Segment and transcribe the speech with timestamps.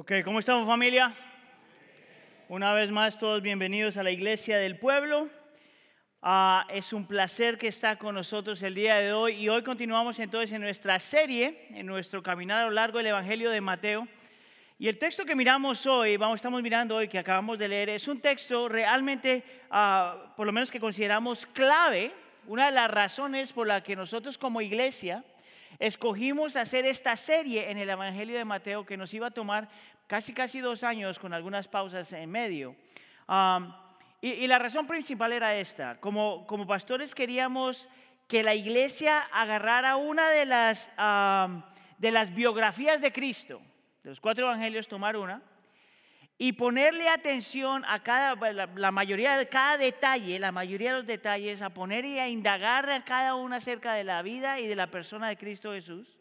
[0.00, 1.14] Ok, ¿cómo estamos familia?
[2.48, 5.28] Una vez más, todos bienvenidos a la iglesia del pueblo.
[6.22, 10.18] Ah, es un placer que está con nosotros el día de hoy y hoy continuamos
[10.18, 14.08] entonces en nuestra serie, en nuestro caminar a lo largo del Evangelio de Mateo.
[14.78, 18.08] Y el texto que miramos hoy, vamos, estamos mirando hoy, que acabamos de leer, es
[18.08, 22.10] un texto realmente, ah, por lo menos que consideramos clave,
[22.46, 25.22] una de las razones por la que nosotros como iglesia
[25.80, 29.68] escogimos hacer esta serie en el Evangelio de Mateo que nos iba a tomar
[30.06, 32.76] casi casi dos años con algunas pausas en medio.
[34.20, 35.98] y, la razón principal era esta.
[35.98, 37.88] Como, como pastores queríamos
[38.28, 40.92] que la iglesia agarrara una de las,
[41.98, 43.60] de las biografías de Cristo,
[44.04, 45.42] de los cuatro evangelios, tomar una,
[46.42, 51.60] y ponerle atención a cada, la, mayoría de cada detalle, la mayoría de los detalles,
[51.60, 54.90] a poner y a indagar a cada una acerca de la vida y de la
[54.90, 56.16] persona de Cristo Jesús,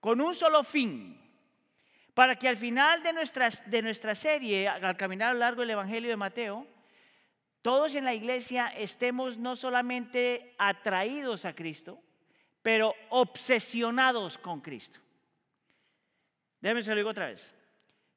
[0.00, 1.16] con un solo fin,
[2.12, 5.70] para que al final de, nuestras, de nuestra serie, al caminar a lo largo del
[5.70, 6.66] Evangelio de Mateo,
[7.62, 12.02] todos en la iglesia estemos no solamente atraídos a Cristo,
[12.64, 14.98] pero obsesionados con Cristo.
[16.60, 17.61] Déjenme se lo digo otra vez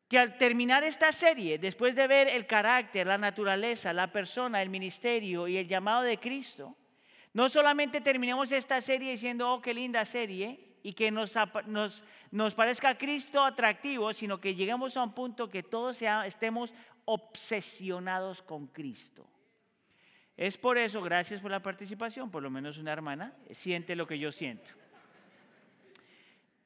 [0.07, 4.69] que al terminar esta serie, después de ver el carácter, la naturaleza, la persona, el
[4.69, 6.75] ministerio y el llamado de Cristo,
[7.33, 11.33] no solamente terminemos esta serie diciendo, oh, qué linda serie, y que nos,
[11.65, 16.73] nos, nos parezca Cristo atractivo, sino que lleguemos a un punto que todos sea, estemos
[17.05, 19.27] obsesionados con Cristo.
[20.37, 24.19] Es por eso, gracias por la participación, por lo menos una hermana siente lo que
[24.19, 24.69] yo siento.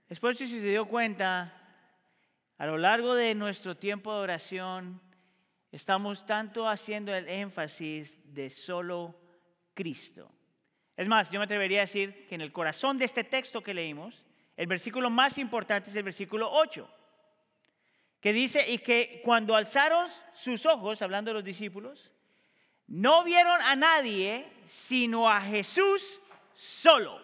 [0.09, 1.58] Eso si se dio cuenta,
[2.59, 5.02] a lo largo de nuestro tiempo de oración,
[5.71, 9.15] estamos tanto haciendo el énfasis de solo
[9.73, 10.29] Cristo.
[10.97, 13.73] Es más, yo me atrevería a decir que en el corazón de este texto que
[13.73, 14.25] leímos,
[14.57, 16.93] el versículo más importante es el versículo 8,
[18.20, 22.11] que dice, y que cuando alzaron sus ojos, hablando de los discípulos,
[22.87, 26.20] no vieron a nadie sino a Jesús
[26.53, 27.21] solo.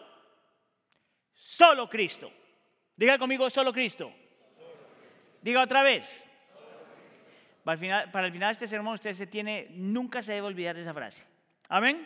[1.33, 2.31] Solo Cristo.
[2.95, 4.13] Diga conmigo, solo Cristo.
[5.45, 6.23] Diga otra vez.
[7.63, 10.91] Para el, final, de este sermón usted se tiene, nunca se debe olvidar de esa
[10.91, 11.23] frase.
[11.69, 12.03] Amén.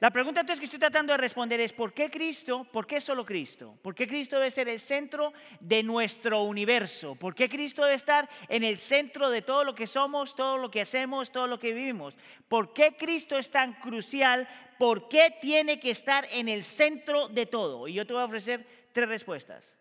[0.00, 2.64] La pregunta entonces que estoy tratando de responder es, ¿por qué Cristo?
[2.70, 3.78] ¿Por qué solo Cristo?
[3.80, 7.14] ¿Por qué Cristo debe ser el centro de nuestro universo?
[7.14, 10.70] ¿Por qué Cristo debe estar en el centro de todo lo que somos, todo lo
[10.70, 12.18] que hacemos, todo lo que vivimos?
[12.48, 14.46] ¿Por qué Cristo es tan crucial?
[14.78, 17.88] ¿Por qué tiene que estar en el centro de todo?
[17.88, 19.77] Y yo te voy a ofrecer tres respuestas.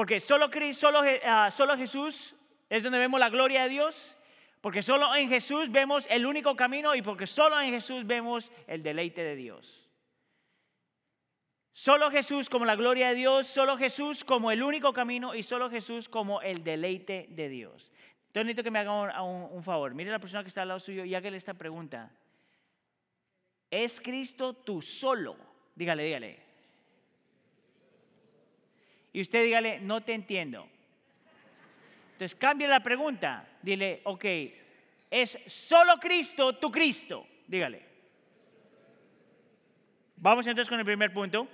[0.00, 2.34] Porque solo, solo, ah, solo Jesús
[2.70, 4.16] es donde vemos la gloria de Dios.
[4.62, 8.82] Porque solo en Jesús vemos el único camino y porque solo en Jesús vemos el
[8.82, 9.90] deleite de Dios.
[11.74, 15.68] Solo Jesús como la gloria de Dios, solo Jesús como el único camino y solo
[15.68, 17.92] Jesús como el deleite de Dios.
[18.28, 19.92] Entonces necesito que me haga un, un favor.
[19.92, 22.10] Mire a la persona que está al lado suyo y hágale esta pregunta.
[23.70, 25.36] ¿Es Cristo tu solo?
[25.74, 26.49] Dígale, dígale.
[29.12, 30.68] Y usted dígale, no te entiendo.
[32.12, 33.48] Entonces cambia la pregunta.
[33.62, 34.24] Dile, ok,
[35.10, 37.26] ¿es solo Cristo tu Cristo?
[37.46, 37.82] Dígale.
[40.16, 41.48] Vamos entonces con el primer punto.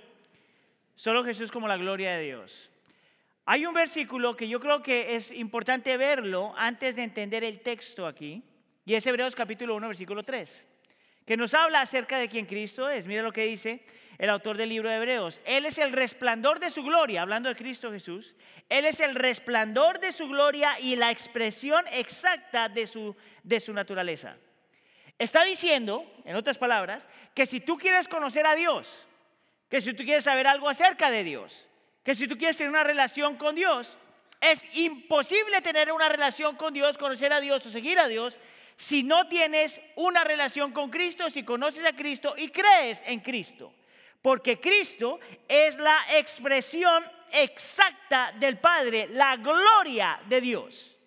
[0.95, 2.69] Solo Jesús como la gloria de Dios.
[3.45, 8.05] Hay un versículo que yo creo que es importante verlo antes de entender el texto
[8.05, 8.43] aquí,
[8.85, 10.65] y es Hebreos capítulo 1, versículo 3,
[11.27, 13.05] que nos habla acerca de quién Cristo es.
[13.05, 13.83] Mira lo que dice,
[14.17, 15.41] el autor del libro de Hebreos.
[15.43, 18.33] Él es el resplandor de su gloria, hablando de Cristo Jesús.
[18.69, 23.73] Él es el resplandor de su gloria y la expresión exacta de su, de su
[23.73, 24.37] naturaleza.
[25.19, 29.05] Está diciendo, en otras palabras, que si tú quieres conocer a Dios,
[29.69, 31.67] que si tú quieres saber algo acerca de Dios,
[32.03, 33.97] que si tú quieres tener una relación con Dios,
[34.39, 38.39] es imposible tener una relación con Dios, conocer a Dios o seguir a Dios
[38.77, 43.73] si no tienes una relación con Cristo, si conoces a Cristo y crees en Cristo.
[44.21, 50.97] Porque Cristo es la expresión exacta del Padre, la gloria de Dios.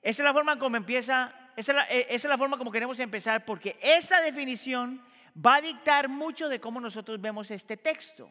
[0.00, 4.20] Esa es la forma como empieza, esa es la, forma como queremos empezar, porque esa
[4.20, 5.02] definición
[5.34, 8.30] va a dictar mucho de cómo nosotros vemos este texto,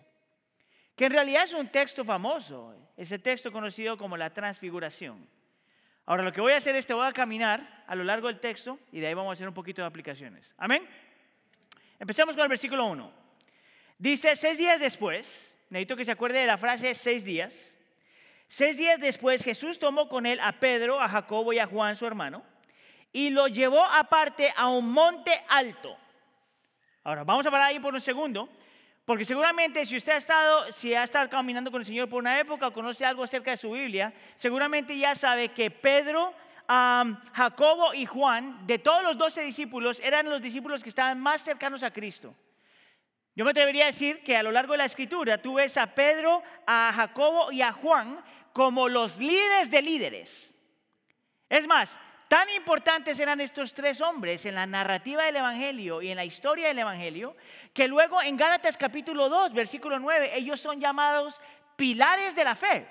[0.95, 5.27] que en realidad es un texto famoso, ese texto conocido como la transfiguración.
[6.05, 8.39] Ahora lo que voy a hacer es te voy a caminar a lo largo del
[8.39, 10.53] texto y de ahí vamos a hacer un poquito de aplicaciones.
[10.57, 10.85] Amén.
[11.97, 13.11] Empecemos con el versículo 1.
[13.97, 17.73] Dice, seis días después, necesito que se acuerde de la frase seis días.
[18.50, 22.06] Seis días después Jesús tomó con él a Pedro, a Jacobo y a Juan, su
[22.06, 22.44] hermano,
[23.13, 25.97] y lo llevó aparte a un monte alto.
[27.06, 28.49] Ahora, vamos a parar ahí por un segundo,
[29.05, 32.39] Porque seguramente si usted ha estado, si ha estado caminando con el Señor por una
[32.39, 36.33] época o conoce algo acerca de su Biblia, seguramente ya sabe que Pedro,
[37.33, 41.83] Jacobo y Juan, de todos los doce discípulos, eran los discípulos que estaban más cercanos
[41.83, 42.33] a Cristo.
[43.35, 45.88] Yo me atrevería a decir que a lo largo de la escritura tú ves a
[45.88, 48.23] Pedro, a Jacobo y a Juan
[48.53, 50.53] como los líderes de líderes.
[51.49, 51.99] Es más,
[52.33, 56.68] Tan importantes eran estos tres hombres en la narrativa del Evangelio y en la historia
[56.68, 57.35] del Evangelio,
[57.75, 61.39] que luego en Gálatas capítulo 2, versículo 9, ellos son llamados
[61.75, 62.88] pilares de la fe.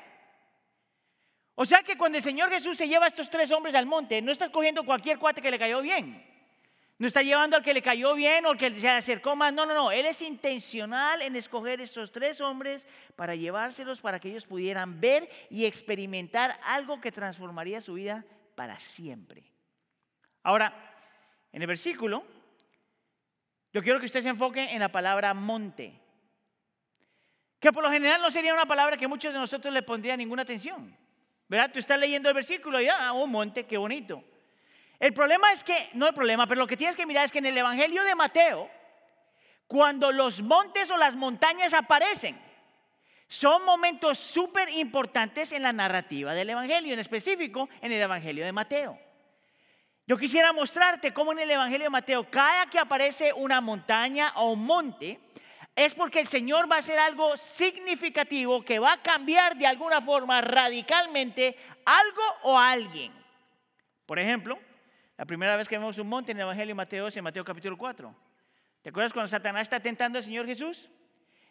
[1.56, 4.22] O sea que cuando el Señor Jesús se lleva a estos tres hombres al monte,
[4.22, 6.24] no está escogiendo cualquier cuate que le cayó bien.
[6.98, 9.52] No está llevando al que le cayó bien o al que se acercó más.
[9.52, 9.90] No, no, no.
[9.90, 12.86] Él es intencional en escoger estos tres hombres
[13.16, 18.24] para llevárselos para que ellos pudieran ver y experimentar algo que transformaría su vida
[18.54, 19.44] para siempre.
[20.42, 20.74] Ahora,
[21.52, 22.24] en el versículo,
[23.72, 25.98] yo quiero que usted se enfoque en la palabra monte,
[27.58, 30.42] que por lo general no sería una palabra que muchos de nosotros le pondrían ninguna
[30.42, 30.96] atención.
[31.48, 31.70] ¿Verdad?
[31.72, 34.24] Tú estás leyendo el versículo y ah, un monte, qué bonito.
[34.98, 37.38] El problema es que, no el problema, pero lo que tienes que mirar es que
[37.38, 38.70] en el Evangelio de Mateo,
[39.66, 42.40] cuando los montes o las montañas aparecen,
[43.32, 48.52] son momentos súper importantes en la narrativa del Evangelio, en específico en el Evangelio de
[48.52, 48.98] Mateo.
[50.06, 54.52] Yo quisiera mostrarte cómo en el Evangelio de Mateo, cada que aparece una montaña o
[54.52, 55.18] un monte,
[55.74, 60.02] es porque el Señor va a hacer algo significativo que va a cambiar de alguna
[60.02, 61.56] forma radicalmente
[61.86, 63.14] algo o alguien.
[64.04, 64.58] Por ejemplo,
[65.16, 67.46] la primera vez que vemos un monte en el Evangelio de Mateo es en Mateo
[67.46, 68.14] capítulo 4.
[68.82, 70.90] ¿Te acuerdas cuando Satanás está tentando al Señor Jesús?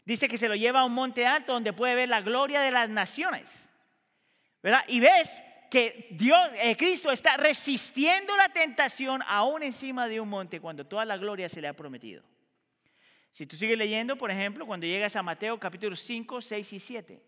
[0.06, 2.72] Dice que se lo lleva a un monte alto donde puede ver la gloria de
[2.72, 3.68] las naciones.
[4.64, 4.84] ¿Verdad?
[4.88, 10.60] Y ves que Dios, eh, Cristo está resistiendo la tentación aún encima de un monte
[10.60, 12.24] cuando toda la gloria se le ha prometido.
[13.32, 17.22] Si tú sigues leyendo, por ejemplo, cuando llegas a Mateo capítulo 5, 6 y 7,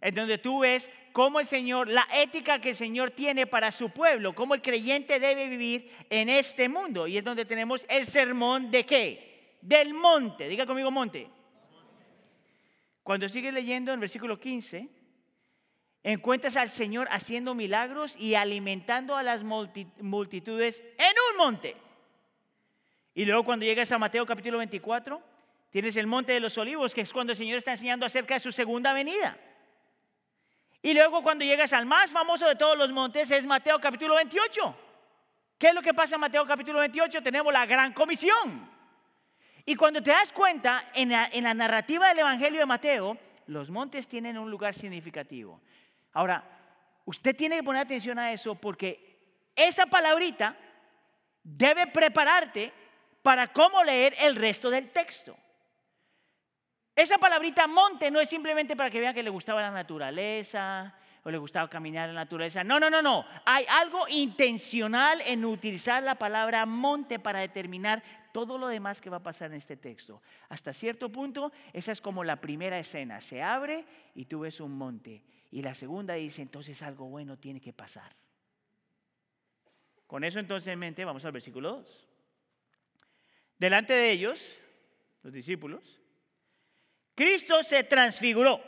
[0.00, 3.90] en donde tú ves cómo el Señor, la ética que el Señor tiene para su
[3.90, 7.06] pueblo, cómo el creyente debe vivir en este mundo.
[7.06, 9.58] Y es donde tenemos el sermón de qué?
[9.60, 10.48] Del monte.
[10.48, 11.28] Diga conmigo monte.
[13.10, 14.88] Cuando sigues leyendo en versículo 15,
[16.04, 21.76] encuentras al Señor haciendo milagros y alimentando a las multitudes en un monte.
[23.12, 25.20] Y luego cuando llegas a Mateo capítulo 24,
[25.70, 28.38] tienes el monte de los olivos, que es cuando el Señor está enseñando acerca de
[28.38, 29.36] su segunda venida.
[30.80, 34.76] Y luego cuando llegas al más famoso de todos los montes, es Mateo capítulo 28.
[35.58, 37.20] ¿Qué es lo que pasa en Mateo capítulo 28?
[37.24, 38.69] Tenemos la gran comisión.
[39.64, 44.38] Y cuando te das cuenta, en la, narrativa del Evangelio de Mateo, los montes tienen
[44.38, 45.60] un lugar significativo.
[46.12, 46.44] Ahora,
[47.04, 50.56] usted tiene que poner atención a eso porque esa palabrita
[51.42, 52.72] debe prepararte
[53.22, 55.36] para cómo leer el resto del texto.
[56.94, 61.30] Esa palabrita monte no es simplemente para que vean que le gustaba la naturaleza, o
[61.30, 62.64] le gustaba caminar en la naturaleza.
[62.64, 63.24] No, no, no, no.
[63.44, 68.02] Hay algo intencional en utilizar la palabra monte para determinar
[68.32, 70.22] todo lo demás que va a pasar en este texto.
[70.48, 73.20] Hasta cierto punto, esa es como la primera escena.
[73.20, 73.84] Se abre
[74.14, 75.22] y tú ves un monte.
[75.50, 78.14] Y la segunda dice, entonces algo bueno tiene que pasar.
[80.06, 82.06] Con eso entonces en mente vamos al versículo 2.
[83.58, 84.56] Delante de ellos,
[85.22, 86.00] los discípulos,
[87.14, 88.62] Cristo se transfiguró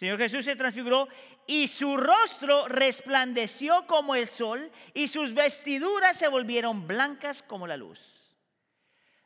[0.00, 1.08] Señor Jesús se transfiguró
[1.46, 7.76] y su rostro resplandeció como el sol y sus vestiduras se volvieron blancas como la
[7.76, 8.00] luz.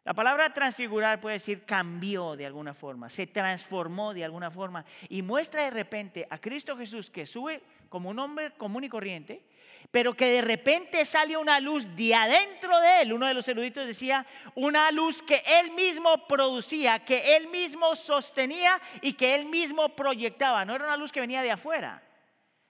[0.02, 5.22] La palabra transfigurar puede decir cambió de alguna forma, se transformó de alguna forma y
[5.22, 7.62] muestra de repente a Cristo Jesús que sube
[7.94, 9.44] como un hombre común y corriente,
[9.92, 13.12] pero que de repente sale una luz de adentro de él.
[13.12, 18.82] Uno de los eruditos decía, una luz que él mismo producía, que él mismo sostenía
[19.00, 20.64] y que él mismo proyectaba.
[20.64, 22.02] No era una luz que venía de afuera.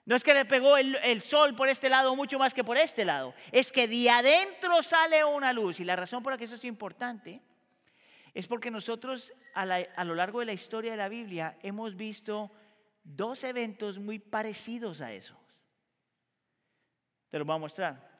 [0.04, 3.06] No es que le pegó el, sol por este lado mucho más que por este
[3.06, 3.32] lado.
[3.50, 5.80] Es que de adentro sale una luz.
[5.80, 7.40] Y la razón por la que eso es importante
[8.34, 12.50] es porque nosotros a lo largo de la historia de la Biblia hemos visto
[13.04, 15.37] dos eventos muy parecidos a esos.
[17.30, 18.14] Te los voy a mostrar.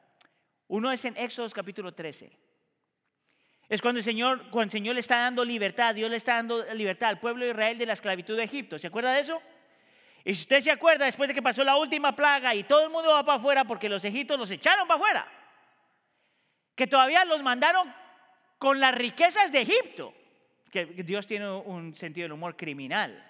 [0.67, 2.37] Uno es en Éxodo capítulo 13.
[3.67, 6.63] Es cuando el, Señor, cuando el Señor le está dando libertad, Dios le está dando
[6.73, 8.77] libertad al pueblo de Israel de la esclavitud de Egipto.
[8.77, 9.41] ¿Se acuerda de eso?
[10.23, 12.89] Y si usted se acuerda, después de que pasó la última plaga y todo el
[12.89, 15.27] mundo va para afuera porque los egipcios los echaron para afuera,
[16.75, 17.93] que todavía los mandaron
[18.57, 20.13] con las riquezas de Egipto,
[20.71, 23.23] que Dios tiene un sentido del humor criminal.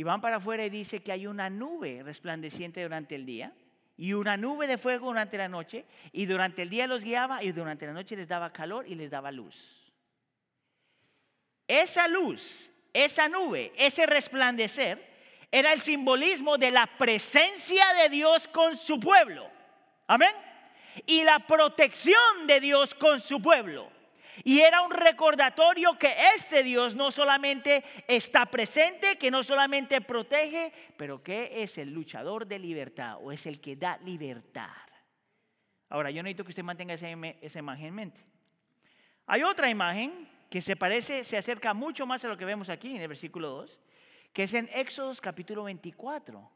[0.00, 3.52] Y van para afuera y dice que hay una nube resplandeciente durante el día
[3.98, 7.52] y una nube de fuego durante la noche y durante el día los guiaba y
[7.52, 9.92] durante la noche les daba calor y les daba luz.
[11.68, 15.06] esa luz, esa nube, ese resplandecer,
[15.52, 19.50] era el simbolismo de la presencia de Dios con su pueblo.
[20.06, 20.32] Amén.
[21.04, 23.92] Y la protección de Dios con su pueblo.
[24.44, 30.72] Y era un recordatorio que este Dios no solamente está presente, que no solamente protege,
[30.96, 34.70] pero que es el luchador de libertad o es el que da libertad.
[35.88, 38.24] Ahora, yo necesito que usted mantenga esa, imagen en mente.
[39.26, 42.94] Hay otra imagen que se parece, se acerca mucho más a lo que vemos aquí
[42.94, 43.78] en el versículo 2,
[44.32, 46.50] que es en Éxodos capítulo 24,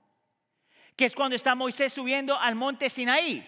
[0.96, 3.44] que es cuando está Moisés subiendo al monte Sinaí.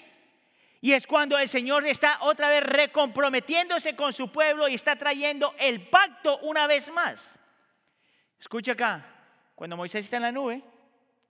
[0.87, 5.53] Y es cuando el Señor está otra vez recomprometiéndose con su pueblo y está trayendo
[5.59, 7.41] el pacto una vez más.
[8.39, 9.05] Escucha acá,
[9.57, 10.63] cuando Moisés está en la nube,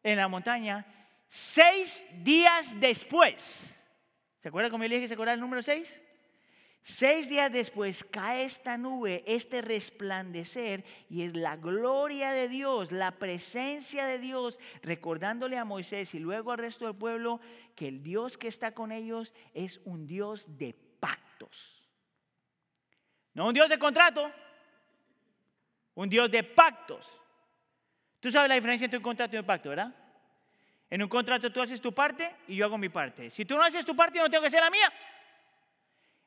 [0.02, 0.84] en la montaña,
[1.30, 3.82] seis días después,
[4.36, 6.02] ¿se acuerda cómo yo le dije que se acuerda el número seis?
[6.88, 13.10] Seis días después cae esta nube, este resplandecer, y es la gloria de Dios, la
[13.10, 17.40] presencia de Dios, recordándole a Moisés y luego al resto del pueblo
[17.74, 21.90] que el Dios que está con ellos es un Dios de pactos.
[23.34, 24.30] No un Dios de contrato,
[25.96, 27.20] un Dios de pactos.
[28.20, 29.92] Tú sabes la diferencia entre un contrato y un pacto, ¿verdad?
[30.88, 33.28] En un contrato tú haces tu parte y yo hago mi parte.
[33.28, 34.92] Si tú no haces tu parte, yo no tengo que hacer la mía.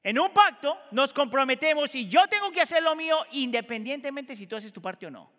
[0.04, 4.56] En un pacto nos comprometemos y yo tengo que hacer lo mío independientemente si tú
[4.56, 5.30] haces tu parte o no.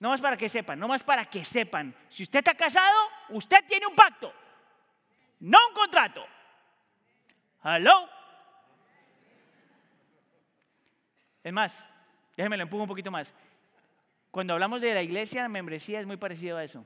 [0.00, 1.94] No más para que sepan, no más para que sepan.
[2.08, 4.32] Si usted está casado, usted tiene un pacto,
[5.40, 6.24] no un contrato.
[7.60, 8.08] ¿Aló?
[11.44, 11.86] Es más,
[12.36, 13.32] déjeme lo empujo un poquito más.
[14.30, 16.84] Cuando hablamos de la iglesia, la membresía es muy parecido a eso.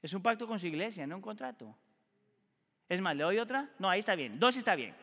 [0.00, 1.76] Es un pacto con su iglesia, no un contrato.
[2.92, 3.66] Es más, ¿le doy otra?
[3.78, 4.38] No, ahí está bien.
[4.38, 4.94] Dos está bien.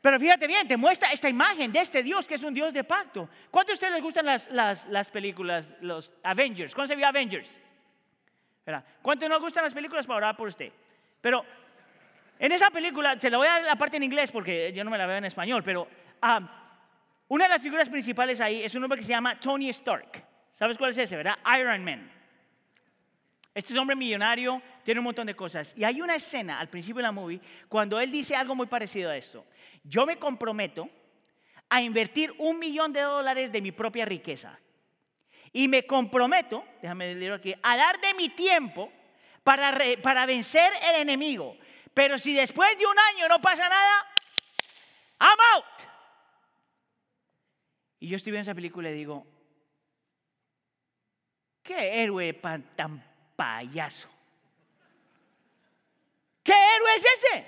[0.00, 2.84] Pero fíjate bien, te muestra esta imagen de este Dios que es un Dios de
[2.84, 3.28] pacto.
[3.50, 6.72] ¿Cuántos de ustedes les gustan las, las, películas, los Avengers?
[6.76, 7.50] ¿Cuándo se vio Avengers?
[9.02, 10.70] ¿Cuántos no gustan las películas para orar por usted?
[11.20, 11.44] Pero
[12.38, 14.90] en esa película, se la voy a dar la parte en inglés porque yo no
[14.92, 15.88] me la veo en español, pero
[16.22, 16.40] ah,
[17.26, 20.24] una de las figuras principales ahí es un hombre que se llama Tony Stark.
[20.52, 21.36] ¿Sabes cuál es ese, verdad?
[21.58, 22.08] Iron Man.
[23.54, 25.74] Este es hombre millonario, tiene un montón de cosas.
[25.76, 29.10] Y hay una escena al principio de la movie cuando él dice algo muy parecido
[29.10, 29.46] a esto.
[29.84, 30.90] Yo me comprometo
[31.68, 34.58] a invertir un millón de dólares de mi propia riqueza.
[35.52, 38.92] Y me comprometo, déjame decirlo aquí, a dar de mi tiempo
[39.44, 41.56] para, para vencer el enemigo.
[41.94, 44.06] Pero si después de un año no pasa nada,
[45.20, 45.88] I'm out.
[48.00, 49.24] Y yo estoy viendo esa película y digo,
[51.62, 54.08] ¿qué héroe tan payaso.
[56.42, 57.46] ¿Qué héroe es ese?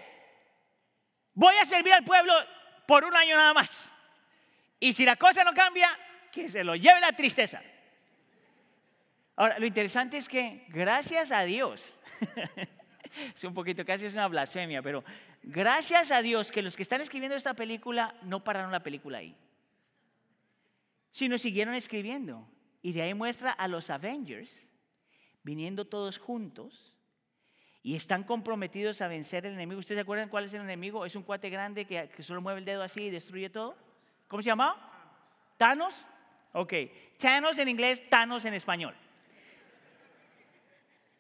[1.34, 2.32] Voy a servir al pueblo
[2.86, 3.90] por un año nada más.
[4.80, 5.88] Y si la cosa no cambia,
[6.32, 7.62] que se lo lleve la tristeza.
[9.36, 11.98] Ahora, lo interesante es que gracias a Dios,
[13.34, 15.04] es un poquito, casi es una blasfemia, pero
[15.42, 19.36] gracias a Dios que los que están escribiendo esta película no pararon la película ahí,
[21.12, 22.48] sino siguieron escribiendo.
[22.80, 24.68] Y de ahí muestra a los Avengers
[25.46, 26.92] viniendo todos juntos
[27.80, 29.78] y están comprometidos a vencer el enemigo.
[29.78, 31.06] ¿Ustedes se acuerdan cuál es el enemigo?
[31.06, 33.76] Es un cuate grande que, solo mueve el dedo así y destruye todo.
[34.26, 34.74] ¿Cómo se llama?
[35.56, 36.04] Thanos.
[36.52, 36.72] Ok.
[37.16, 38.96] Thanos en inglés, Thanos en español.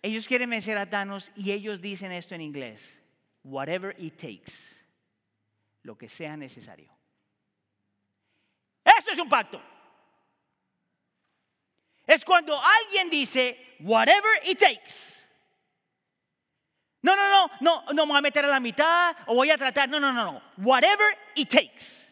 [0.02, 3.00] Ellos quieren vencer a Thanos y ellos dicen esto en inglés.
[3.44, 4.74] Whatever it takes.
[5.84, 6.90] Lo que sea necesario.
[8.84, 9.62] Eso es un pacto.
[12.06, 15.16] Es cuando alguien dice, whatever it takes.
[17.02, 19.58] No, no, no, no, no me voy a meter a la mitad o voy a
[19.58, 19.88] tratar.
[19.88, 20.42] No, no, no, no.
[20.56, 22.06] Whatever it takes.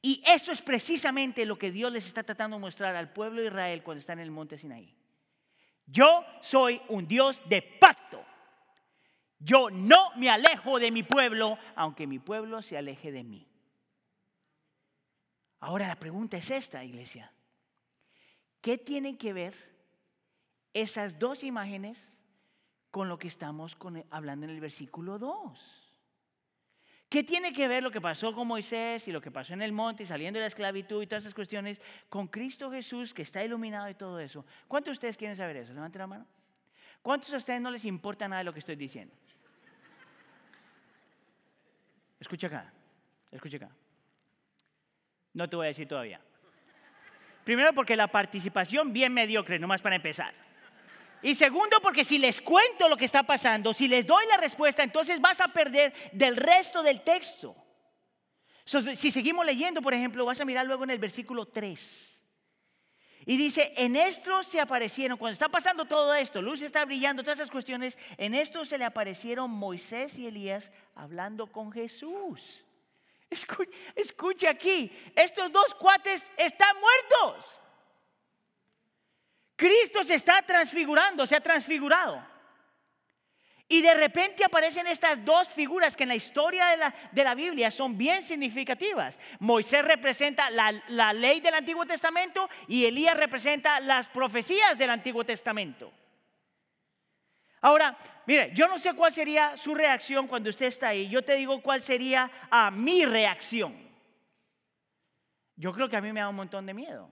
[0.00, 3.48] Y eso es precisamente lo que Dios les está tratando de mostrar al pueblo de
[3.48, 4.94] Israel cuando está en el monte Sinaí.
[5.86, 8.24] Yo soy un Dios de pacto.
[9.38, 13.46] Yo no me alejo de mi pueblo, aunque mi pueblo se aleje de mí.
[15.60, 17.32] Ahora la pregunta es esta, iglesia.
[18.60, 19.54] ¿Qué tienen que ver
[20.72, 22.18] esas dos imágenes
[22.90, 23.76] con lo que estamos
[24.10, 25.84] hablando en el versículo 2.
[27.08, 29.72] ¿Qué tiene que ver lo que pasó con Moisés y lo que pasó en el
[29.72, 33.42] monte y saliendo de la esclavitud y todas esas cuestiones con Cristo Jesús que está
[33.42, 34.44] iluminado y todo eso?
[34.66, 35.72] ¿Cuántos de ustedes quieren saber eso?
[35.72, 36.26] Levanten la mano.
[37.00, 39.14] ¿Cuántos de ustedes no les importa nada de lo que estoy diciendo?
[42.20, 42.72] Escucha acá,
[43.30, 43.70] escucha acá.
[45.32, 46.20] No te voy a decir todavía.
[47.48, 50.34] Primero porque la participación bien mediocre, nomás para empezar.
[51.22, 54.82] Y segundo, porque si les cuento lo que está pasando, si les doy la respuesta,
[54.82, 57.56] entonces vas a perder del resto del texto.
[58.66, 62.22] si seguimos leyendo, por ejemplo, vas a mirar luego en el versículo 3.
[63.24, 67.38] Y dice, en esto se aparecieron, cuando está pasando todo esto, luz está brillando, todas
[67.38, 72.66] esas cuestiones, en esto se le aparecieron Moisés y Elías hablando con Jesús.
[73.30, 77.60] Escucha aquí, estos dos cuates están muertos.
[79.56, 82.24] Cristo se está transfigurando, se ha transfigurado.
[83.70, 87.34] Y de repente aparecen estas dos figuras que en la historia de la, de la
[87.34, 89.18] Biblia son bien significativas.
[89.40, 95.22] Moisés representa la, la, ley del Antiguo Testamento y Elías representa las profecías del Antiguo
[95.22, 95.92] Testamento.
[97.60, 97.96] Ahora,
[98.26, 101.08] mire, yo no sé cuál sería su reacción cuando usted está ahí.
[101.08, 103.74] Yo te digo cuál sería a mi reacción.
[105.56, 107.10] Yo creo que a mí me da un montón de miedo.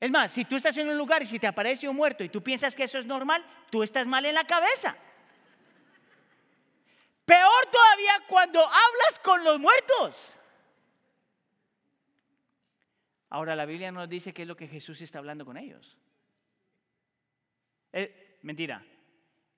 [0.00, 2.28] Es más, si tú estás en un lugar y si te aparece un muerto y
[2.28, 4.96] tú piensas que eso es normal, tú estás mal en la cabeza.
[7.24, 10.36] Peor todavía cuando hablas con los muertos.
[13.30, 15.96] Ahora la Biblia nos dice qué es lo que Jesús está hablando con ellos.
[17.92, 18.84] Eh, mentira.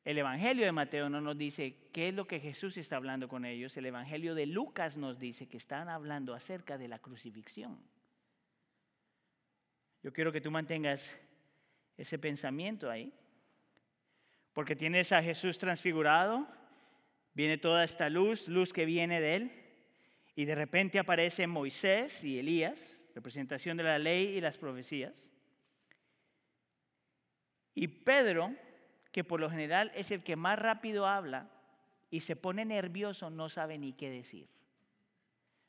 [0.06, 3.44] El Evangelio de Mateo no nos dice qué es lo que Jesús está hablando con
[3.44, 3.76] ellos.
[3.76, 7.76] El Evangelio de Lucas nos dice que están hablando acerca de la crucifixión.
[10.04, 11.20] Yo quiero que tú mantengas
[11.96, 13.12] ese pensamiento ahí.
[14.52, 16.46] Porque tienes a Jesús transfigurado,
[17.34, 19.52] viene toda esta luz, luz que viene de él,
[20.36, 25.28] y de repente aparecen Moisés y Elías, representación de la ley y las profecías.
[27.75, 28.54] Y Pedro,
[29.16, 31.49] que por lo general es el que más rápido habla
[32.11, 34.46] y se pone nervioso, no sabe ni qué decir.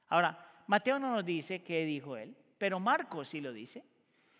[0.09, 3.85] Ahora, Mateo no nos dice qué dijo él, pero Marcos sí lo dice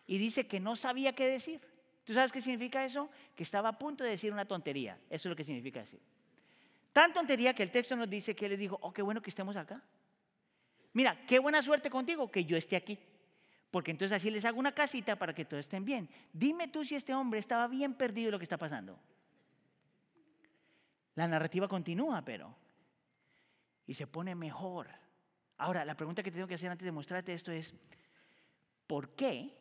[0.08, 1.62] y dice que no sabía qué decir.
[2.04, 3.10] ¿Tú sabes qué significa eso?
[3.34, 5.00] Que estaba a punto de decir una tontería.
[5.10, 6.02] Eso es lo que significa decir.
[6.92, 9.30] Tan tontería que el texto nos dice que él le dijo, oh, qué bueno que
[9.30, 9.82] estemos acá.
[10.92, 13.00] Mira, qué buena suerte contigo que yo esté aquí.
[13.72, 16.10] Porque entonces así les hago una casita para que todos estén bien.
[16.32, 18.98] Dime tú si este hombre estaba bien perdido en lo que está pasando.
[21.16, 22.56] La narrativa continúa, pero.
[23.86, 24.88] Y se pone mejor.
[25.58, 27.74] Ahora, la pregunta que tengo que hacer antes de mostrarte esto es,
[28.86, 29.58] ¿por qué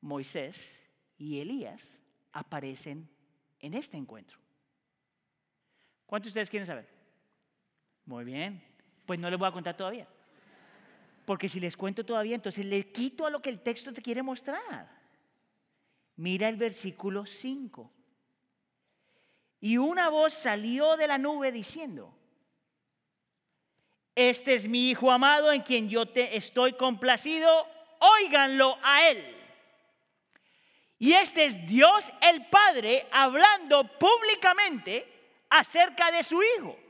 [0.00, 0.82] Moisés
[1.18, 1.98] y Elías
[2.32, 3.08] aparecen
[3.60, 4.38] en este encuentro.
[6.04, 6.86] ¿Cuántos de ustedes quieren saber?
[8.04, 8.62] Muy bien,
[9.06, 10.06] pues no les voy a contar todavía.
[11.26, 14.22] Porque si les cuento todavía, entonces le quito a lo que el texto te quiere
[14.22, 14.88] mostrar.
[16.14, 17.92] Mira el versículo 5.
[19.60, 22.16] Y una voz salió de la nube diciendo,
[24.14, 27.66] este es mi Hijo amado en quien yo te estoy complacido,
[27.98, 29.36] óiganlo a él.
[30.98, 36.85] Y este es Dios el Padre hablando públicamente acerca de su Hijo.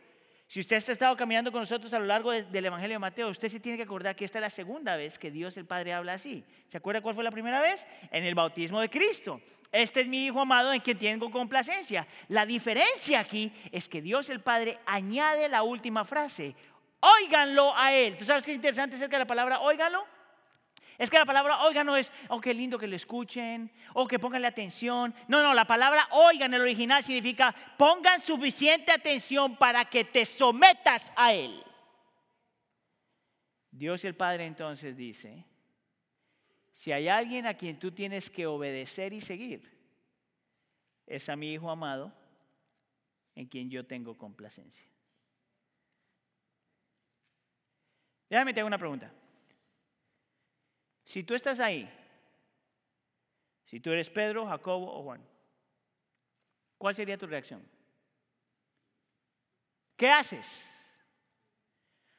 [0.48, 3.48] Si usted ha estado caminando con nosotros a lo largo del Evangelio de Mateo, usted
[3.48, 6.14] se tiene que acordar que esta es la segunda vez que Dios el Padre habla
[6.14, 6.44] así.
[6.68, 7.86] ¿Se acuerda cuál fue la primera vez?
[8.12, 9.40] En el bautismo de Cristo.
[9.72, 12.06] Este es mi Hijo amado en quien tengo complacencia.
[12.28, 16.54] La diferencia aquí es que Dios el Padre añade la última frase.
[17.00, 18.16] Óiganlo a Él.
[18.16, 20.15] ¿Tú sabes qué es interesante acerca de la palabra óiganlo?
[20.98, 24.08] Es que la palabra oigan no es, oh, qué lindo que lo escuchen, o oh,
[24.08, 25.14] que pónganle atención.
[25.28, 30.24] No, no, la palabra oigan en el original significa pongan suficiente atención para que te
[30.24, 31.62] sometas a Él.
[33.70, 35.44] Dios el Padre entonces dice,
[36.72, 39.70] si hay alguien a quien tú tienes que obedecer y seguir,
[41.06, 42.12] es a mi Hijo amado,
[43.34, 44.86] en quien yo tengo complacencia.
[48.30, 49.12] Déjame te hago una pregunta.
[51.16, 51.90] Si tú estás ahí,
[53.64, 55.26] si tú eres Pedro, Jacobo o Juan,
[56.76, 57.66] ¿cuál sería tu reacción?
[59.96, 60.70] ¿Qué haces?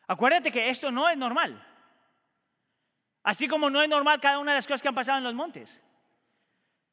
[0.07, 1.63] Acuérdate que esto no es normal.
[3.21, 5.35] Así como no es normal cada una de las cosas que han pasado en los
[5.35, 5.79] montes.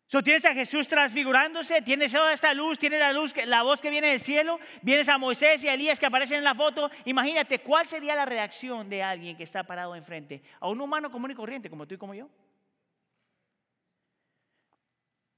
[0.06, 3.88] So, tienes a Jesús transfigurándose, tienes toda esta luz, tienes la luz, la voz que
[3.88, 6.90] viene del cielo, vienes a Moisés y a Elías que aparecen en la foto.
[7.06, 11.30] Imagínate, ¿cuál sería la reacción de alguien que está parado enfrente a un humano común
[11.30, 12.28] y corriente como tú y como yo?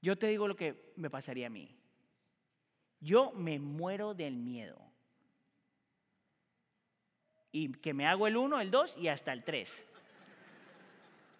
[0.01, 1.75] Yo te digo lo que me pasaría a mí.
[2.99, 4.79] Yo me muero del miedo.
[7.51, 9.83] Y que me hago el uno, el dos y hasta el tres.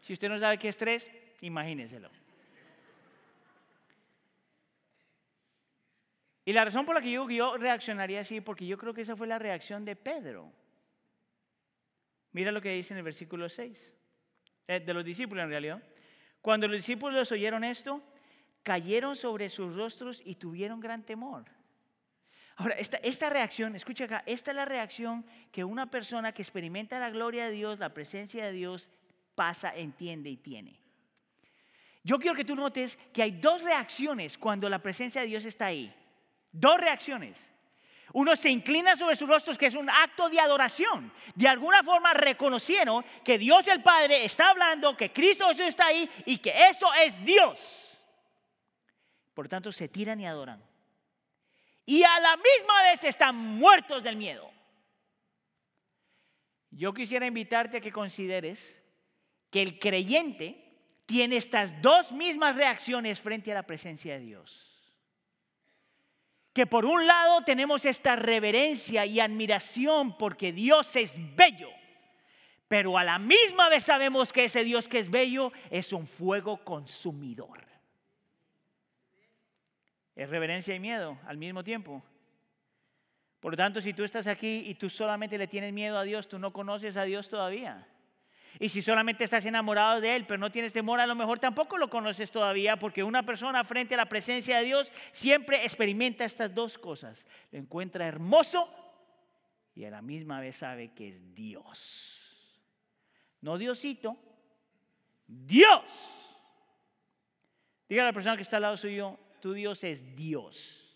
[0.01, 1.11] Si usted no sabe qué es tres,
[1.41, 2.09] imagínenselo.
[6.47, 9.27] Y la razón por la que yo, reaccionaría así, porque yo creo que esa fue
[9.27, 10.49] la reacción de Pedro.
[12.31, 13.93] Mira lo que dice en el versículo 6,
[14.69, 15.83] eh, de los discípulos en realidad.
[16.39, 18.01] Cuando los discípulos oyeron esto,
[18.63, 21.43] cayeron sobre sus rostros y tuvieron gran temor.
[22.55, 26.97] Ahora, esta, esta reacción, escucha acá, esta es la reacción que una persona que experimenta
[26.97, 28.89] la gloria de Dios, la presencia de Dios,
[29.35, 30.79] pasa, entiende y tiene.
[32.05, 35.65] Yo quiero que tú notes que hay dos reacciones cuando la presencia de Dios está
[35.65, 35.93] ahí.
[36.51, 37.51] Dos reacciones.
[38.13, 41.11] Uno se inclina sobre sus rostros, que es un acto de adoración.
[41.35, 46.09] De alguna forma reconocieron que Dios el Padre está hablando, que Cristo Jesús está ahí
[46.25, 47.99] y que eso es Dios.
[49.33, 50.63] Por tanto, se tiran y adoran.
[51.85, 54.49] Y a la misma vez están muertos del miedo.
[56.71, 58.83] Yo quisiera invitarte a que consideres
[59.51, 60.63] que el creyente
[61.05, 64.66] tiene estas dos mismas reacciones frente a la presencia de Dios
[66.57, 71.69] que por un lado tenemos esta reverencia y admiración porque Dios es bello,
[72.67, 76.57] pero a la misma vez sabemos que ese Dios que es bello es un fuego
[76.63, 77.63] consumidor.
[80.15, 82.03] Es reverencia y miedo al mismo tiempo.
[83.39, 86.27] Por lo tanto, si tú estás aquí y tú solamente le tienes miedo a Dios,
[86.27, 87.87] tú no conoces a Dios todavía.
[88.59, 91.77] Y si solamente estás enamorado de Él, pero no tienes temor, a lo mejor tampoco
[91.77, 96.53] lo conoces todavía, porque una persona frente a la presencia de Dios siempre experimenta estas
[96.53, 97.25] dos cosas.
[97.51, 98.67] Lo encuentra hermoso
[99.75, 102.61] y a la misma vez sabe que es Dios.
[103.41, 104.17] No Diosito,
[105.27, 105.83] Dios.
[107.87, 110.86] Diga a la persona que está al lado suyo, tu Dios es Dios.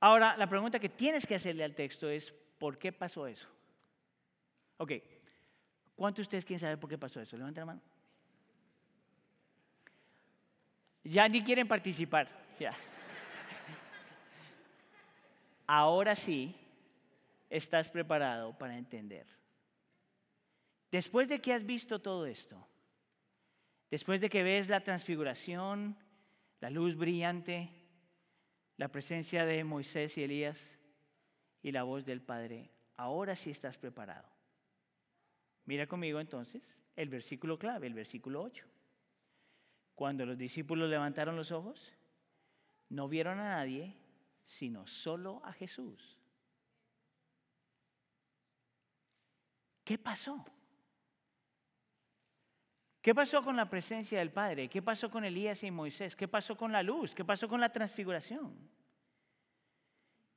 [0.00, 3.48] Ahora, la pregunta que tienes que hacerle al texto es, ¿por qué pasó eso?
[4.76, 4.92] Ok,
[5.96, 7.36] ¿cuántos de ustedes quieren saber por qué pasó eso?
[7.36, 7.82] Levanten la mano.
[11.02, 12.28] Ya ni quieren participar.
[15.66, 16.54] Ahora sí,
[17.50, 19.26] estás preparado para entender.
[20.90, 22.66] Después de que has visto todo esto,
[23.90, 25.96] después de que ves la transfiguración,
[26.60, 27.70] la luz brillante,
[28.78, 30.74] la presencia de Moisés y Elías
[31.62, 32.70] y la voz del Padre.
[32.96, 34.28] Ahora sí estás preparado.
[35.66, 38.64] Mira conmigo entonces el versículo clave, el versículo 8.
[39.94, 41.92] Cuando los discípulos levantaron los ojos,
[42.88, 43.96] no vieron a nadie,
[44.46, 46.16] sino solo a Jesús.
[49.82, 50.44] ¿Qué pasó?
[53.08, 54.68] ¿Qué pasó con la presencia del Padre?
[54.68, 56.14] ¿Qué pasó con Elías y Moisés?
[56.14, 57.14] ¿Qué pasó con la luz?
[57.14, 58.54] ¿Qué pasó con la transfiguración?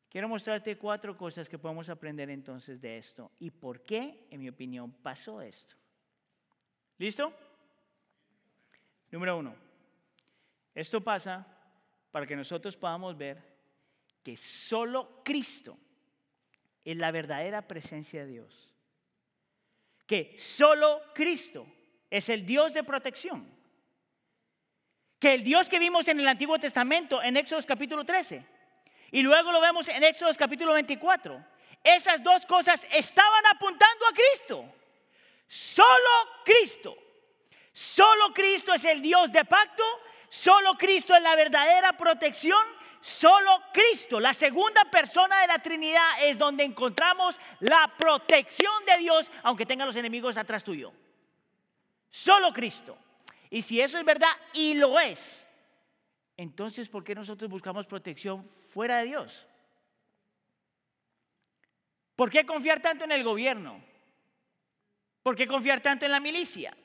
[0.07, 4.47] Quiero mostrarte cuatro cosas que podemos aprender entonces de esto y por qué, en mi
[4.47, 5.75] opinión, pasó esto.
[6.97, 7.33] ¿Listo?
[9.11, 9.53] Número uno.
[10.73, 11.45] Esto pasa
[12.09, 13.43] para que nosotros podamos ver
[14.23, 15.77] que solo Cristo
[16.85, 18.73] es la verdadera presencia de Dios.
[20.07, 21.67] Que solo Cristo
[22.11, 23.49] es el Dios de protección.
[25.17, 28.45] Que el Dios que vimos en el Antiguo Testamento, en Éxodo capítulo 13,
[29.11, 31.43] y luego lo vemos en Éxodo capítulo 24,
[31.83, 34.65] esas dos cosas estaban apuntando a Cristo.
[35.47, 36.09] Solo
[36.45, 36.95] Cristo.
[37.73, 39.83] Solo Cristo es el Dios de pacto.
[40.29, 42.61] Solo Cristo es la verdadera protección.
[43.01, 49.31] Solo Cristo, la segunda persona de la Trinidad, es donde encontramos la protección de Dios,
[49.41, 50.93] aunque tenga los enemigos atrás tuyo.
[52.11, 52.97] Solo Cristo.
[53.49, 55.47] Y si eso es verdad, y lo es,
[56.37, 59.47] entonces ¿por qué nosotros buscamos protección fuera de Dios?
[62.15, 63.83] ¿Por qué confiar tanto en el gobierno?
[65.23, 66.75] ¿Por qué confiar tanto en la milicia?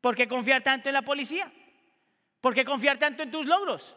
[0.00, 1.50] ¿Por qué confiar tanto en la policía?
[2.40, 3.96] ¿Por qué confiar tanto en tus logros?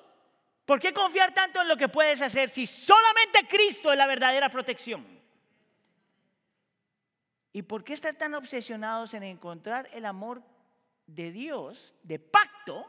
[0.65, 4.49] ¿Por qué confiar tanto en lo que puedes hacer si solamente Cristo es la verdadera
[4.49, 5.14] protección?
[7.55, 10.43] ¿Y por qué estar tan obsesionados en encontrar el amor
[11.07, 12.85] de Dios, de pacto,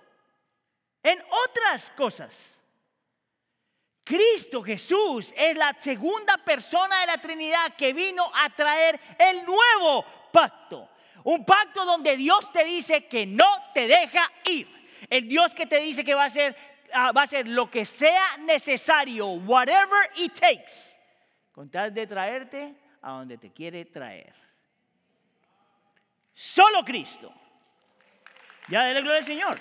[1.05, 2.59] en otras cosas?
[4.03, 10.05] Cristo Jesús es la segunda persona de la Trinidad que vino a traer el nuevo
[10.33, 10.91] pacto.
[11.23, 14.67] Un pacto donde Dios te dice que no te deja ir.
[15.09, 16.57] El Dios que te dice que va a ser,
[16.93, 20.99] ah, va a ser lo que sea necesario, whatever it takes,
[21.53, 24.46] con tal de traerte a donde te quiere traer.
[26.37, 27.33] Solo Cristo.
[28.69, 29.59] Ya dele gloria al Señor.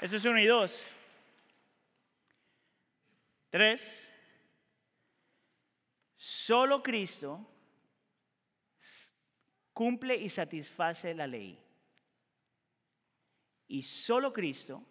[0.00, 0.86] Eso es uno y dos.
[3.50, 4.08] Tres.
[6.16, 7.44] Solo Cristo
[9.72, 11.60] cumple y satisface la ley.
[13.66, 14.84] Y solo Cristo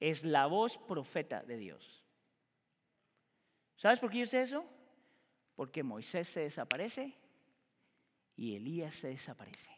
[0.00, 2.02] es la voz profeta de Dios.
[3.76, 4.81] ¿Sabes por qué yo sé eso?
[5.62, 7.16] Porque Moisés se desaparece
[8.34, 9.70] y Elías se desaparece.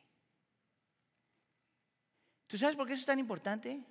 [2.47, 3.83] ¿Tú sabes por qué eso es tan importante?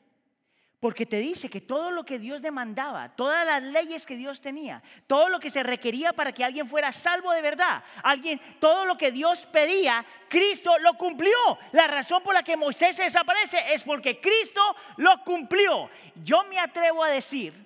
[0.79, 4.81] Porque te dice que todo lo que Dios demandaba, todas las leyes que Dios tenía,
[5.05, 8.97] todo lo que se requería para que alguien fuera salvo de verdad, alguien, todo lo
[8.97, 11.37] que Dios pedía, Cristo lo cumplió.
[11.73, 14.61] La razón por la que Moisés se desaparece es porque Cristo
[14.97, 15.91] lo cumplió.
[16.15, 17.62] Yo me atrevo a decir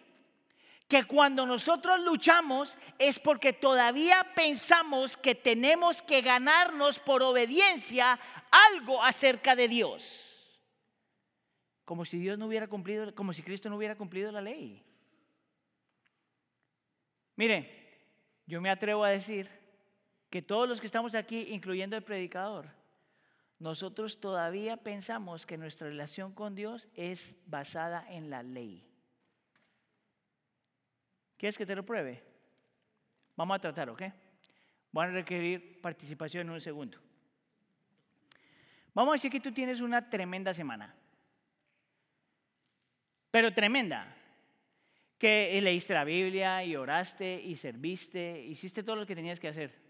[0.88, 8.20] que cuando nosotros luchamos es porque todavía pensamos que tenemos que ganarnos por obediencia
[8.50, 10.24] algo acerca de Dios.
[11.84, 14.84] Como si Dios no hubiera cumplido, como si Cristo no hubiera cumplido la ley.
[17.36, 18.00] Mire,
[18.46, 19.50] yo me atrevo a decir
[20.30, 22.70] que todos los que estamos aquí, incluyendo el predicador,
[23.60, 28.87] nosotros todavía pensamos que nuestra relación con Dios es basada en la ley.
[31.38, 32.24] ¿Quieres que te lo pruebe?
[33.36, 34.04] Vamos a tratar, ¿ok?
[34.92, 36.98] Van a requerir participación en un segundo.
[38.94, 40.96] Vamos a decir que tú tienes una tremenda semana
[43.38, 44.16] pero tremenda.
[45.20, 49.87] Que leíste la Biblia y oraste y serviste, hiciste todo lo que tenías que hacer.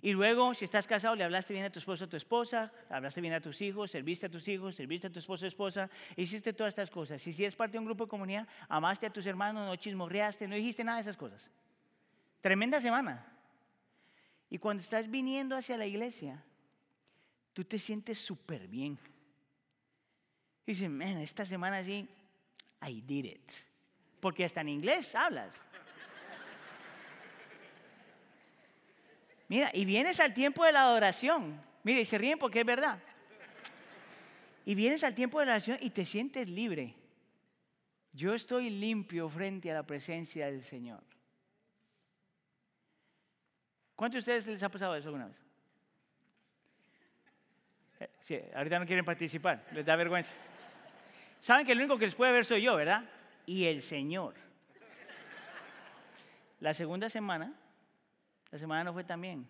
[0.00, 3.20] Y luego, si estás casado, le hablaste bien a tu esposo a tu esposa, hablaste
[3.20, 6.72] bien a tus hijos, serviste a tus hijos, serviste a tu esposo esposa, hiciste todas
[6.72, 7.24] estas cosas.
[7.26, 10.46] Y si eres parte de un grupo de comunidad, amaste a tus hermanos, no chismorreaste,
[10.46, 11.42] no dijiste nada de esas cosas.
[12.40, 13.26] Tremenda semana.
[14.50, 16.42] Y cuando estás viniendo hacia la iglesia,
[17.52, 18.98] tú te sientes súper bien.
[20.64, 22.08] Y dices, man, esta semana sí,
[22.86, 23.50] I did it.
[24.20, 25.60] Porque hasta en inglés hablas.
[29.48, 31.60] Mira, y vienes al tiempo de la adoración.
[31.82, 32.98] Mira, y se ríen porque es verdad.
[34.64, 36.94] Y vienes al tiempo de la adoración y te sientes libre.
[38.12, 41.02] Yo estoy limpio frente a la presencia del Señor.
[43.96, 45.42] ¿Cuántos de ustedes les ha pasado eso alguna vez?
[48.28, 50.34] Eh, ahorita no quieren participar, les da vergüenza.
[51.40, 53.04] Saben que el único que les puede ver soy yo, ¿verdad?
[53.46, 54.34] Y el Señor.
[56.60, 57.54] La segunda semana,
[58.50, 59.46] la semana no fue tan bien.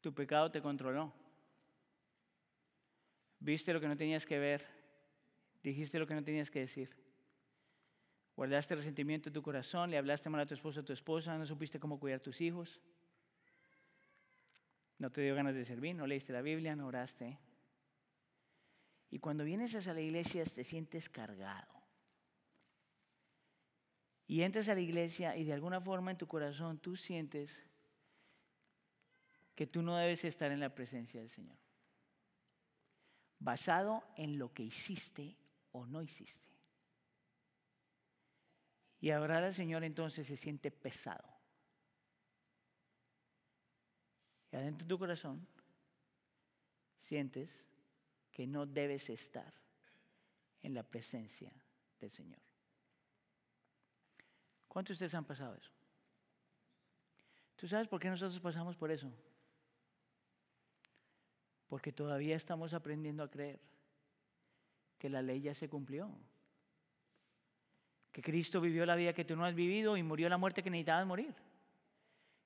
[0.00, 1.12] Tu pecado te controló.
[3.38, 4.66] Viste lo que no tenías que ver.
[5.62, 6.90] Dijiste lo que no tenías que decir.
[8.36, 11.36] Guardaste resentimiento en tu corazón, le hablaste mal a tu esposo o a tu esposa,
[11.36, 12.80] no supiste cómo cuidar a tus hijos.
[14.98, 17.38] No te dio ganas de servir, no leíste la Biblia, no oraste.
[19.10, 21.79] Y cuando vienes a la iglesia te sientes cargado.
[24.30, 27.66] Y entras a la iglesia y de alguna forma en tu corazón tú sientes
[29.56, 31.58] que tú no debes estar en la presencia del Señor.
[33.40, 35.36] Basado en lo que hiciste
[35.72, 36.48] o no hiciste.
[39.00, 41.28] Y ahora el Señor entonces se siente pesado.
[44.52, 45.44] Y adentro de tu corazón
[47.00, 47.64] sientes
[48.30, 49.52] que no debes estar
[50.62, 51.52] en la presencia
[51.98, 52.49] del Señor.
[54.70, 55.72] ¿Cuántos de ustedes han pasado eso?
[57.56, 59.10] ¿Tú sabes por qué nosotros pasamos por eso?
[61.68, 63.58] Porque todavía estamos aprendiendo a creer
[64.96, 66.08] que la ley ya se cumplió.
[68.12, 70.70] Que Cristo vivió la vida que tú no has vivido y murió la muerte que
[70.70, 71.34] necesitabas morir.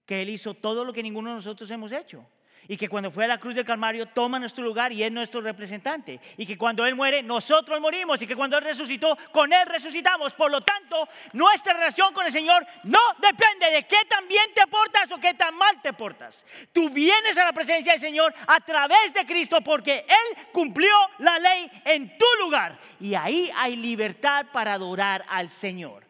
[0.06, 2.26] Que Él hizo todo lo que ninguno de nosotros hemos hecho
[2.68, 5.40] y que cuando fue a la cruz del Calvario toma nuestro lugar y es nuestro
[5.40, 6.20] representante.
[6.36, 10.32] Y que cuando Él muere, nosotros morimos y que cuando Él resucitó, con Él resucitamos.
[10.32, 14.66] Por lo tanto, nuestra relación con el Señor no depende de qué tan bien te
[14.66, 16.44] portas o qué tan mal te portas.
[16.72, 21.38] Tú vienes a la presencia del Señor a través de Cristo porque Él cumplió la
[21.38, 22.78] ley en tu lugar.
[23.00, 26.04] Y ahí hay libertad para adorar al Señor.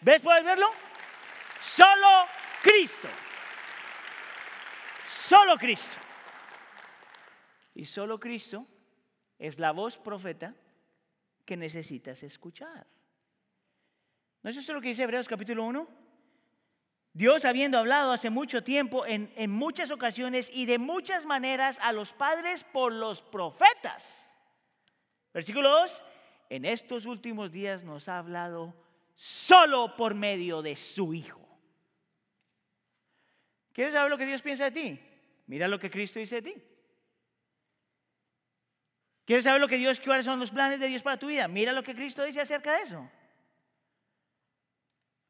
[0.00, 0.20] ¿Ves?
[0.22, 0.66] ¿Puedes verlo?
[1.60, 2.26] Solo
[2.62, 3.08] Cristo.
[5.26, 5.96] Solo Cristo.
[7.74, 8.64] Y solo Cristo
[9.40, 10.54] es la voz profeta
[11.44, 12.86] que necesitas escuchar.
[14.44, 15.88] ¿No es eso lo que dice Hebreos capítulo 1?
[17.12, 21.90] Dios habiendo hablado hace mucho tiempo, en, en, muchas ocasiones y de muchas maneras a
[21.90, 24.32] los padres por los profetas.
[25.34, 26.04] Versículo 2,
[26.50, 28.76] en estos últimos días nos ha hablado
[29.16, 31.40] solo por medio de su Hijo.
[33.72, 35.00] ¿Quieres saber lo que Dios piensa de ti?
[35.46, 36.62] Mira lo que Cristo dice de ti.
[39.24, 41.48] ¿Quieres saber lo que Dios, cuáles son los planes de Dios para tu vida?
[41.48, 43.10] Mira lo que Cristo dice acerca de eso.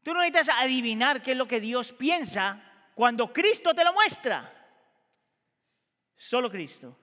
[0.02, 2.62] Tú no necesitas adivinar qué es lo que Dios piensa
[2.94, 4.52] cuando Cristo te lo muestra.
[6.14, 6.96] Solo Cristo.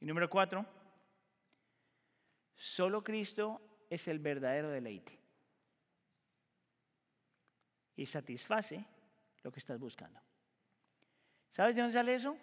[0.00, 0.66] Y número cuatro,
[2.54, 5.18] solo Cristo es el verdadero deleite.
[7.96, 8.84] Y satisface
[9.42, 10.20] lo que estás buscando.
[11.54, 12.36] ¿Sabes de dónde sale eso?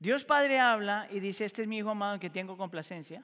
[0.00, 3.22] Dios Padre habla y dice, este es mi hijo amado en que tengo complacencia.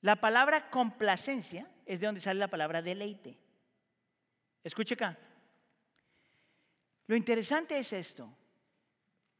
[0.00, 3.36] La palabra complacencia es de donde sale la palabra deleite.
[4.64, 5.18] Escuche acá.
[7.06, 8.30] Lo interesante es esto,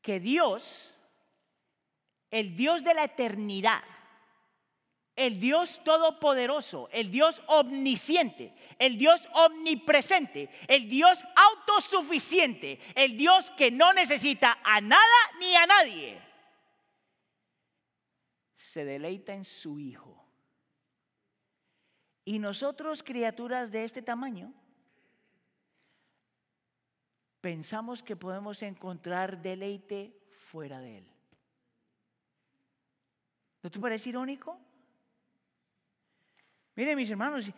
[0.03, 0.95] que Dios,
[2.31, 3.83] el Dios de la eternidad,
[5.19, 13.73] el Dios todopoderoso, el Dios omnisciente, el Dios omnipresente, el Dios autosuficiente, el Dios que
[13.73, 15.03] no necesita a nada
[15.41, 16.23] ni a nadie,
[18.57, 20.25] se deleita en su Hijo.
[22.25, 24.53] Y nosotros, criaturas de este tamaño,
[27.41, 31.13] pensamos que podemos encontrar deleite fuera de Él.
[33.65, 34.68] ¿No te parece irónico?
[36.79, 37.51] Miren mis hermanos,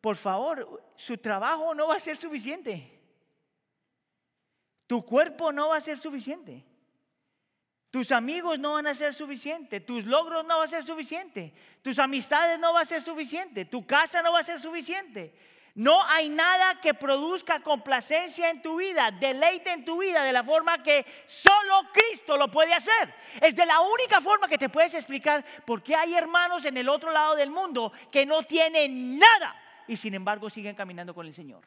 [0.00, 2.90] por favor, su trabajo no va a ser suficiente.
[4.88, 6.64] Tu cuerpo no va a ser suficiente.
[7.92, 12.00] Tus amigos no van a ser suficientes, tus logros no van a ser suficientes, tus
[12.00, 15.32] amistades no van a ser suficientes, tu casa no va a ser suficiente.
[15.78, 20.42] No hay nada que produzca complacencia en tu vida, deleite en tu vida de la
[20.42, 23.14] forma que solo Cristo lo puede hacer.
[23.40, 26.88] Es de la única forma que te puedes explicar por qué hay hermanos en el
[26.88, 29.54] otro lado del mundo que no tienen nada
[29.86, 31.62] y sin embargo siguen caminando con el Señor.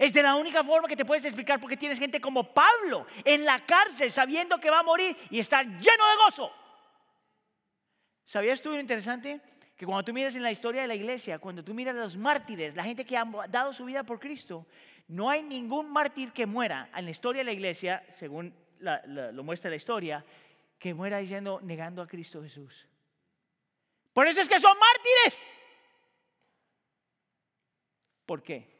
[0.00, 3.06] Es de la única forma que te puedes explicar por qué tienes gente como Pablo
[3.24, 6.52] en la cárcel sabiendo que va a morir y está lleno de gozo.
[8.24, 9.40] ¿Sabías tú lo interesante?
[9.76, 12.16] Que cuando tú miras en la historia de la iglesia, cuando tú miras a los
[12.16, 14.66] mártires, la gente que ha dado su vida por Cristo,
[15.08, 19.70] no hay ningún mártir que muera en la historia de la iglesia, según lo muestra
[19.70, 20.24] la historia,
[20.78, 22.88] que muera diciendo, negando a Cristo Jesús.
[24.14, 25.46] Por eso es que son mártires.
[28.24, 28.74] ¿Por qué?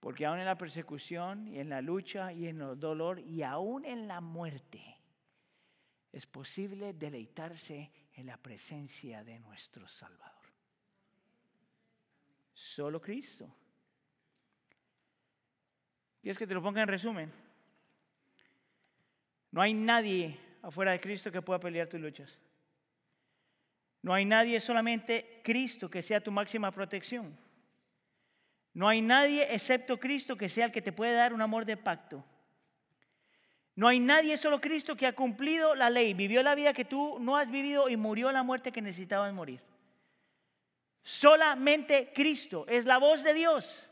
[0.00, 3.86] Porque aún en la persecución y en la lucha y en el dolor y aún
[3.86, 4.98] en la muerte
[6.12, 10.44] es posible deleitarse en la presencia de nuestro Salvador.
[12.52, 13.54] Solo Cristo.
[16.22, 17.30] ¿Quieres que te lo ponga en resumen?
[19.50, 22.38] No hay nadie afuera de Cristo que pueda pelear tus luchas.
[24.02, 27.36] No hay nadie, solamente Cristo, que sea tu máxima protección.
[28.72, 31.76] No hay nadie excepto Cristo que sea el que te puede dar un amor de
[31.76, 32.24] pacto.
[33.76, 37.18] No hay nadie, solo Cristo, que ha cumplido la ley, vivió la vida que tú
[37.18, 39.60] no has vivido y murió la muerte que necesitabas morir.
[41.02, 43.84] Solamente Cristo es la voz de Dios.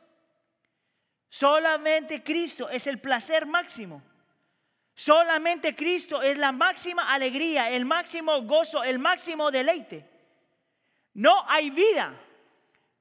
[1.29, 4.03] Solamente Cristo es el placer máximo.
[4.95, 10.09] Solamente Cristo es la máxima alegría, el máximo gozo, el máximo deleite.
[11.14, 12.14] No hay vida,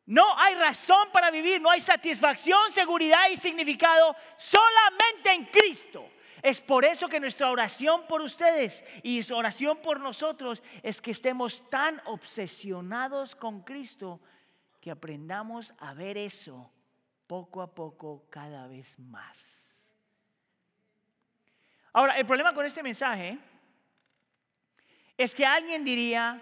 [0.05, 6.09] no hay razón para vivir, no hay satisfacción, seguridad y significado solamente en Cristo.
[6.41, 11.11] Es por eso que nuestra oración por ustedes y su oración por nosotros es que
[11.11, 14.19] estemos tan obsesionados con Cristo
[14.79, 16.71] que aprendamos a ver eso
[17.27, 19.61] poco a poco cada vez más.
[21.93, 23.37] Ahora, el problema con este mensaje
[25.17, 26.41] es que alguien diría,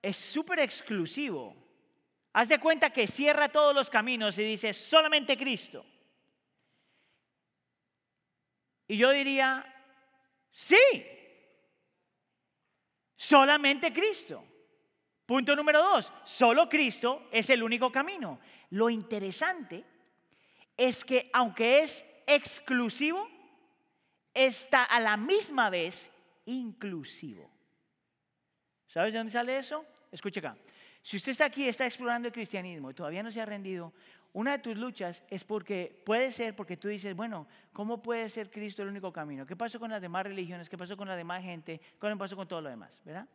[0.00, 1.54] es súper exclusivo.
[2.32, 5.84] Haz de cuenta que cierra todos los caminos y dice, solamente Cristo.
[8.88, 9.64] Y yo diría,
[10.50, 10.76] sí,
[13.16, 14.44] solamente Cristo.
[15.26, 18.40] Punto número dos, solo Cristo es el único camino.
[18.70, 19.84] Lo interesante
[20.74, 23.28] es que aunque es exclusivo,
[24.32, 26.10] está a la misma vez
[26.46, 27.50] inclusivo.
[28.86, 29.84] ¿Sabes de dónde sale eso?
[30.10, 30.56] Escucha acá.
[31.02, 33.92] Si usted está aquí está explorando el cristianismo y todavía no se ha rendido,
[34.38, 38.52] una de tus luchas es porque puede ser porque tú dices, bueno, ¿cómo puede ser
[38.52, 39.44] Cristo el único camino?
[39.44, 40.68] ¿Qué pasó con las demás religiones?
[40.68, 41.80] ¿Qué pasó con la demás gente?
[42.00, 43.00] ¿Qué pasó con todo lo demás?
[43.04, 43.26] ¿Verdad?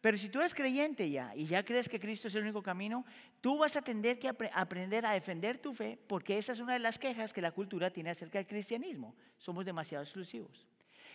[0.00, 3.04] Pero si tú eres creyente ya y ya crees que Cristo es el único camino,
[3.40, 6.78] tú vas a tener que aprender a defender tu fe porque esa es una de
[6.78, 9.16] las quejas que la cultura tiene acerca del cristianismo.
[9.38, 10.68] Somos demasiado exclusivos.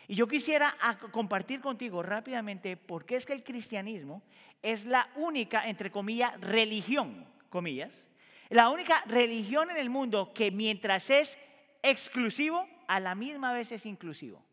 [0.09, 0.75] Y yo quisiera
[1.13, 4.21] compartir contigo rápidamente por qué es que el cristianismo
[4.61, 8.05] es la única, entre comillas, religión, comillas,
[8.53, 11.39] la única religión en el mundo que mientras es
[11.81, 14.45] exclusivo, a la misma vez es inclusivo.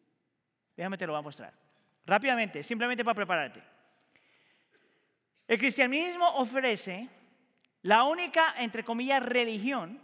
[0.74, 1.52] Déjame te lo voy a mostrar.
[2.06, 3.62] Rápidamente, simplemente para prepararte.
[5.46, 7.10] El cristianismo ofrece
[7.82, 10.00] la única, entre comillas, religión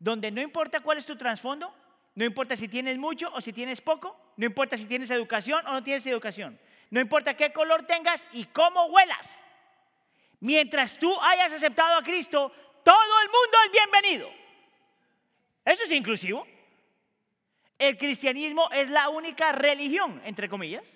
[0.00, 1.72] donde no importa cuál es tu trasfondo,
[2.16, 5.72] no importa si tienes mucho o si tienes poco, no importa si tienes educación o
[5.72, 6.58] no tienes educación,
[6.90, 9.40] no importa qué color tengas y cómo huelas.
[10.40, 12.52] Mientras tú hayas aceptado a Cristo,
[12.86, 14.30] todo el mundo es bienvenido.
[15.64, 16.46] Eso es inclusivo.
[17.76, 20.88] El cristianismo es la única religión, entre comillas,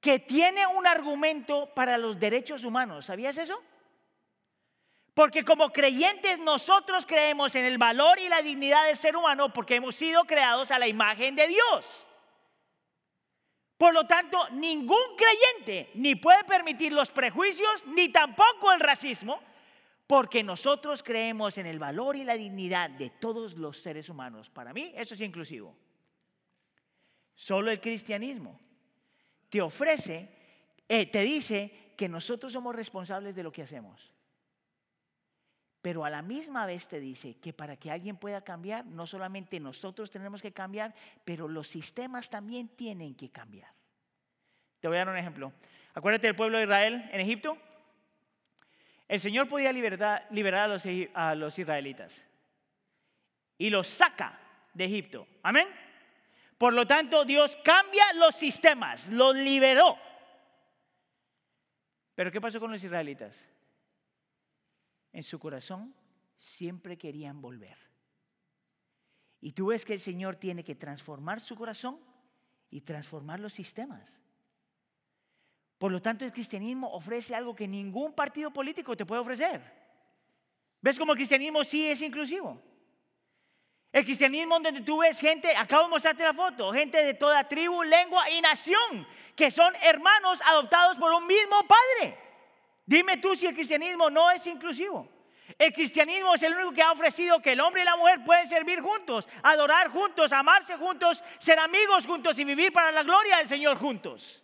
[0.00, 3.06] que tiene un argumento para los derechos humanos.
[3.06, 3.60] ¿Sabías eso?
[5.12, 9.74] Porque como creyentes nosotros creemos en el valor y la dignidad del ser humano porque
[9.74, 12.06] hemos sido creados a la imagen de Dios.
[13.76, 19.40] Por lo tanto, ningún creyente ni puede permitir los prejuicios ni tampoco el racismo
[20.06, 24.50] porque nosotros creemos en el valor y la dignidad de todos los seres humanos.
[24.50, 25.76] Para mí eso es inclusivo.
[27.34, 28.60] Solo el cristianismo
[29.48, 30.28] te ofrece,
[30.88, 34.12] eh, te dice que nosotros somos responsables de lo que hacemos.
[35.80, 39.60] Pero a la misma vez te dice que para que alguien pueda cambiar, no solamente
[39.60, 40.94] nosotros tenemos que cambiar,
[41.24, 43.70] pero los sistemas también tienen que cambiar.
[44.80, 45.52] Te voy a dar un ejemplo.
[45.94, 47.58] Acuérdate del pueblo de Israel en Egipto.
[49.08, 50.82] El Señor podía liberar, los,
[51.14, 52.24] a los israelitas
[53.58, 54.38] y los saca
[54.72, 55.26] de Egipto.
[55.42, 55.68] Amén.
[56.58, 59.98] Por lo tanto, Dios cambia los sistemas, los liberó.
[62.14, 63.48] Pero ¿qué pasó con los israelitas?
[65.14, 65.94] en su corazón
[66.38, 67.78] siempre querían volver.
[69.40, 72.00] Y tú ves que el Señor tiene que transformar su corazón
[72.68, 74.12] y transformar los sistemas.
[75.84, 79.60] Por lo tanto, el cristianismo ofrece algo que ningún partido político te puede ofrecer.
[80.80, 82.58] ¿Ves cómo el cristianismo sí es inclusivo?
[83.92, 87.82] El cristianismo donde tú ves gente, acabo de mostrarte la foto, gente de toda tribu,
[87.82, 89.06] lengua y nación,
[89.36, 92.16] que son hermanos adoptados por un mismo Padre.
[92.86, 95.06] Dime tú si el cristianismo no es inclusivo.
[95.58, 98.48] El cristianismo es el único que ha ofrecido que el hombre y la mujer pueden
[98.48, 103.48] servir juntos, adorar juntos, amarse juntos, ser amigos juntos y vivir para la gloria del
[103.48, 104.43] Señor juntos.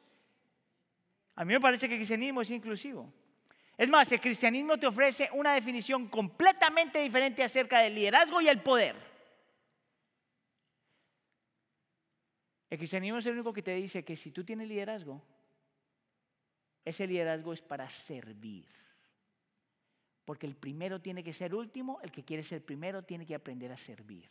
[1.41, 3.11] A mí me parece que el cristianismo es inclusivo.
[3.79, 8.61] Es más, el cristianismo te ofrece una definición completamente diferente acerca del liderazgo y el
[8.61, 8.95] poder.
[12.69, 15.23] El cristianismo es el único que te dice que si tú tienes liderazgo,
[16.85, 18.69] ese liderazgo es para servir.
[20.27, 23.73] Porque el primero tiene que ser último, el que quiere ser primero tiene que aprender
[23.73, 24.29] a servir.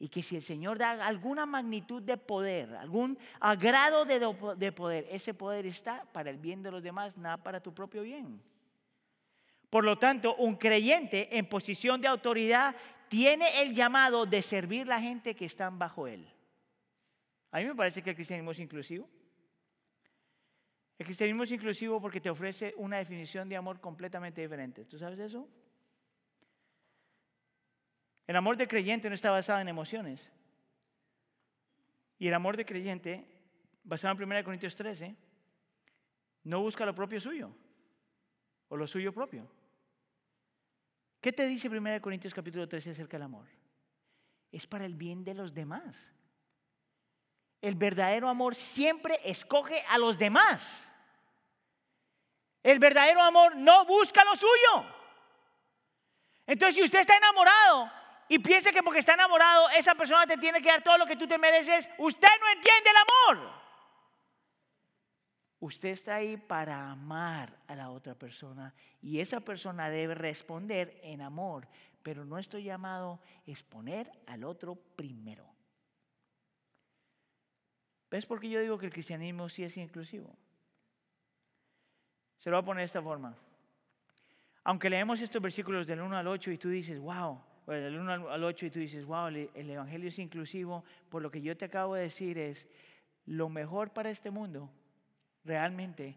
[0.00, 3.16] Y que si el Señor da alguna magnitud de poder, algún
[3.58, 7.72] grado de, poder, ese poder está para el bien de los demás, nada para tu
[7.72, 8.42] propio bien.
[9.68, 12.74] Por lo tanto, un creyente en posición de autoridad
[13.08, 16.26] tiene el llamado de servir la gente que están bajo él.
[17.52, 19.08] A mí me parece que el cristianismo es inclusivo.
[20.98, 24.84] El cristianismo es inclusivo porque te ofrece una definición de amor completamente diferente.
[24.84, 25.48] ¿Tú sabes eso?
[28.30, 30.30] El amor de creyente no está basado en emociones.
[32.16, 33.26] Y el amor de creyente,
[33.82, 35.16] basado en 1 Corintios 13,
[36.44, 37.50] no busca lo propio suyo
[38.68, 39.50] o lo suyo propio.
[41.20, 43.48] ¿Qué te dice 1 Corintios capítulo 13 acerca del amor?
[44.52, 46.12] Es para el bien de los demás.
[47.60, 50.94] El verdadero amor siempre escoge a los demás.
[52.62, 54.86] El verdadero amor no busca lo suyo.
[56.46, 57.99] Entonces, si usted está enamorado
[58.30, 61.16] y piensa que porque está enamorado esa persona te tiene que dar todo lo que
[61.16, 63.52] tú te mereces, usted no entiende el amor.
[65.58, 68.72] Usted está ahí para amar a la otra persona
[69.02, 71.66] y esa persona debe responder en amor,
[72.04, 75.44] pero nuestro llamado es poner al otro primero.
[78.12, 80.38] ¿Ves por qué yo digo que el cristianismo sí es inclusivo?
[82.38, 83.36] Se lo voy a poner de esta forma.
[84.62, 88.44] Aunque leemos estos versículos del 1 al 8 y tú dices, wow, del 1 al
[88.44, 91.94] 8 y tú dices, wow, el, Evangelio es inclusivo, por lo que yo te acabo
[91.94, 92.66] de decir es,
[93.26, 94.70] lo mejor para este mundo
[95.44, 96.16] realmente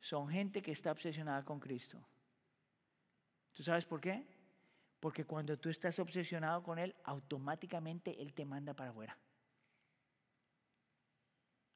[0.00, 1.98] son gente que está obsesionada con Cristo.
[3.52, 4.24] ¿Tú sabes por qué?
[5.00, 9.16] Porque cuando tú estás obsesionado con Él, automáticamente Él te manda para afuera.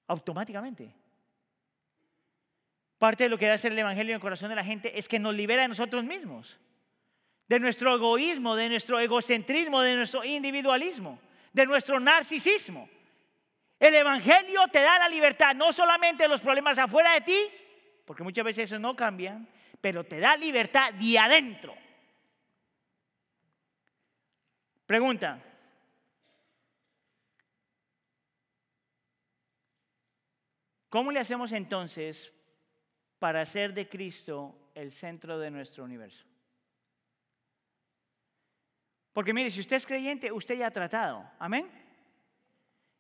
[0.07, 0.95] Automáticamente.
[2.99, 5.09] Parte de lo que debe hacer el Evangelio en el corazón de la gente es
[5.09, 6.59] que nos libera de nosotros mismos,
[7.49, 11.19] de nuestro egoísmo, de nuestro egocentrismo, de nuestro individualismo,
[11.53, 12.89] de nuestro narcisismo.
[13.79, 17.39] El Evangelio te da la libertad no solamente los problemas afuera de ti,
[18.05, 19.49] porque muchas veces eso no cambian,
[19.81, 21.75] pero te da libertad de adentro.
[24.87, 25.43] Pregunta.
[30.89, 32.33] ¿Cómo le hacemos entonces
[33.25, 36.27] para hacer de Cristo el centro de nuestro universo.
[39.15, 41.25] Porque mire, si usted es creyente, usted ya ha tratado.
[41.39, 41.71] Amén.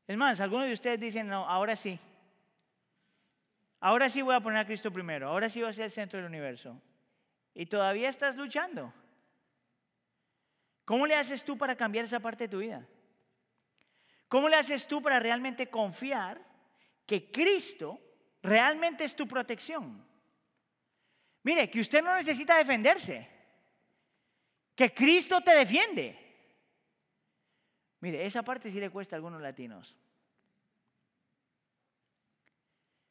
[0.06, 1.98] Es más, algunos de ustedes dicen, no, ahora sí.
[3.80, 5.28] Ahora sí voy a poner a Cristo primero.
[5.28, 6.80] Ahora sí va a ser el centro del universo.
[7.52, 8.94] Y todavía estás luchando.
[10.84, 12.86] ¿Cómo le haces tú para cambiar esa parte de tu vida?
[14.28, 16.40] ¿Cómo le haces tú para realmente confiar
[17.06, 18.00] que Cristo
[18.40, 20.06] realmente es tu protección?
[21.42, 23.33] Mire, que usted no necesita defenderse,
[24.74, 26.18] que Cristo te defiende.
[28.00, 29.96] Mire, esa parte sí le cuesta a algunos latinos.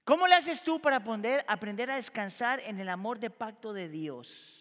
[0.04, 4.60] ¿Cómo le haces tú para aprender a descansar en el amor de pacto de Dios?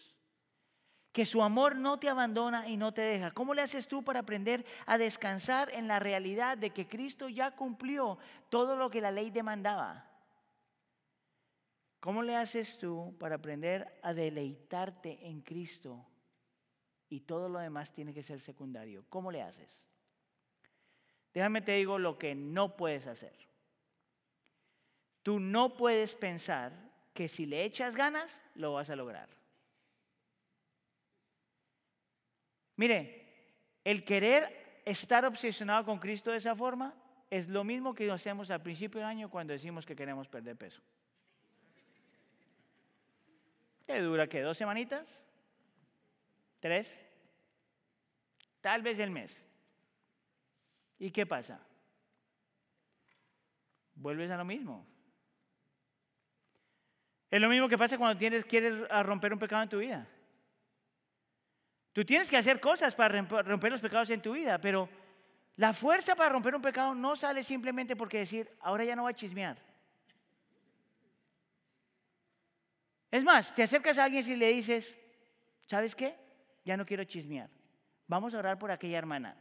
[1.13, 3.29] que su amor no te abandona y no te deja.
[3.29, 7.51] ¿Cómo le haces tú para aprender a descansar en la realidad de que Cristo ya
[7.51, 8.17] cumplió
[8.49, 10.09] todo lo que la ley demandaba?
[11.99, 16.03] ¿Cómo le haces tú para aprender a deleitarte en Cristo
[17.13, 19.05] y todo lo demás tiene que ser secundario?
[19.07, 19.85] ¿Cómo le haces?
[21.31, 23.35] Déjame te digo lo que no puedes hacer.
[25.21, 26.73] Tú no puedes pensar
[27.13, 29.29] que si le echas ganas, lo vas a lograr.
[32.77, 33.27] Mire,
[33.83, 36.95] el querer estar obsesionado con Cristo de esa forma
[37.29, 40.81] es lo mismo que hacemos al principio del año cuando decimos que queremos perder peso.
[43.85, 45.22] ¿Qué dura que dos semanitas?
[46.63, 46.97] ¿Tres?
[48.61, 49.45] Tal vez el mes.
[50.97, 51.59] ¿Y qué pasa?
[53.95, 54.87] Vuelves a lo mismo.
[57.29, 60.07] Es lo mismo que pasa cuando tienes, quieres romper un pecado en tu vida.
[61.91, 64.87] Tú tienes que hacer cosas para romper los pecados en tu vida, pero
[65.57, 69.11] la fuerza para romper un pecado no sale simplemente porque decir, ahora ya no voy
[69.11, 69.57] a chismear.
[73.11, 74.97] Es más, te acercas a alguien y le dices,
[75.67, 76.22] ¿sabes qué?
[76.63, 77.49] Ya no quiero chismear.
[78.07, 79.35] Vamos a orar por aquella hermana.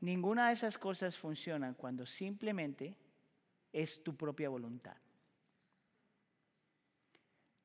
[0.00, 2.94] Ninguna de esas cosas funcionan cuando simplemente
[3.72, 4.96] es tu propia voluntad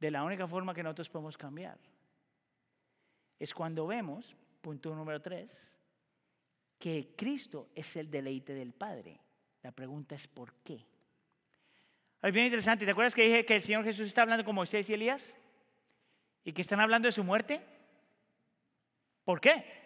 [0.03, 1.79] de la única forma que nosotros podemos cambiar.
[3.39, 5.79] Es cuando vemos, punto número tres,
[6.77, 9.17] que Cristo es el deleite del Padre.
[9.61, 10.85] La pregunta es ¿por qué?
[12.23, 12.85] Es bien interesante.
[12.85, 15.33] ¿Te acuerdas que dije que el Señor Jesús está hablando con Moisés y Elías?
[16.45, 17.61] ¿Y que están hablando de su muerte?
[19.25, 19.83] ¿Por qué?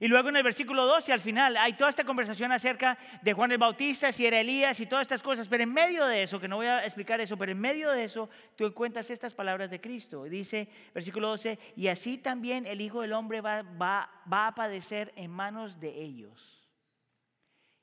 [0.00, 3.50] Y luego en el versículo 12 al final hay toda esta conversación acerca de Juan
[3.50, 5.48] el Bautista, si era Elías y todas estas cosas.
[5.48, 8.04] Pero en medio de eso, que no voy a explicar eso, pero en medio de
[8.04, 10.24] eso tú encuentras estas palabras de Cristo.
[10.24, 15.12] Dice versículo 12, y así también el Hijo del Hombre va, va, va a padecer
[15.16, 16.68] en manos de ellos.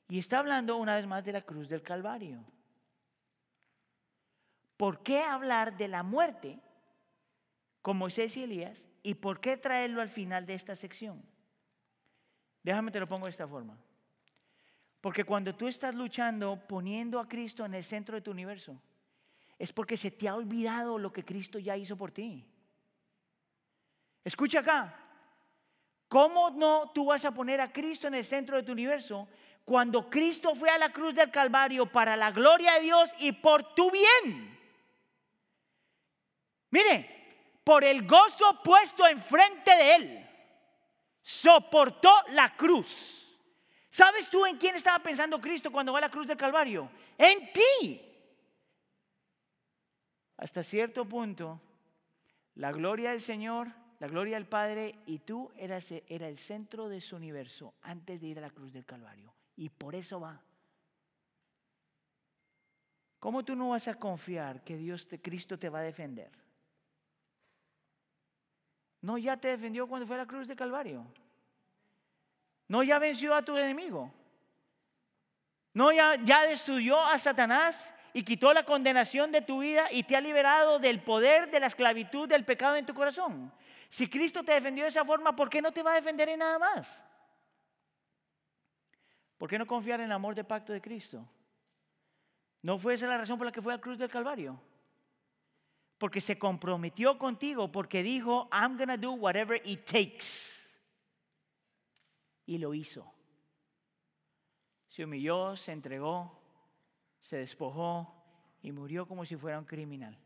[0.08, 2.44] Y está hablando una vez más de la cruz del Calvario.
[4.76, 6.58] ¿Por qué hablar de la muerte
[7.82, 8.88] con Moisés y Elías?
[9.02, 11.22] ¿Y por qué traerlo al final de esta sección?
[12.62, 13.78] Déjame te lo pongo de esta forma.
[15.00, 18.80] Porque cuando tú estás luchando poniendo a Cristo en el centro de tu universo,
[19.58, 22.44] es porque se te ha olvidado lo que Cristo ya hizo por ti.
[24.24, 25.00] Escucha acá.
[26.08, 29.28] ¿Cómo no tú vas a poner a Cristo en el centro de tu universo
[29.64, 33.74] cuando Cristo fue a la cruz del Calvario para la gloria de Dios y por
[33.74, 34.55] tu bien?
[36.76, 40.30] Mire, por el gozo puesto enfrente de Él
[41.22, 43.34] soportó la cruz.
[43.88, 46.90] ¿Sabes tú en quién estaba pensando Cristo cuando va a la cruz del Calvario?
[47.16, 48.02] En ti.
[50.36, 51.58] Hasta cierto punto,
[52.56, 53.68] la gloria del Señor,
[53.98, 58.26] la gloria del Padre y tú eras era el centro de su universo antes de
[58.26, 59.32] ir a la cruz del Calvario.
[59.56, 60.42] Y por eso va.
[63.18, 66.45] ¿Cómo tú no vas a confiar que Dios, te, Cristo te va a defender?
[69.00, 71.06] No, ya te defendió cuando fue a la cruz de Calvario.
[72.68, 74.12] No, ya venció a tu enemigo.
[75.72, 80.16] No, ya, ya destruyó a Satanás y quitó la condenación de tu vida y te
[80.16, 83.52] ha liberado del poder de la esclavitud del pecado en tu corazón.
[83.90, 86.38] Si Cristo te defendió de esa forma, ¿por qué no te va a defender en
[86.38, 87.04] nada más?
[89.36, 91.28] ¿Por qué no confiar en el amor de pacto de Cristo?
[92.62, 94.58] ¿No fue esa la razón por la que fue a la cruz del Calvario?
[95.98, 100.66] Porque se comprometió contigo, porque dijo, I'm going to do whatever it takes.
[102.44, 103.12] Y lo hizo.
[104.88, 106.38] Se humilló, se entregó,
[107.22, 108.12] se despojó
[108.62, 110.16] y murió como si fuera un criminal.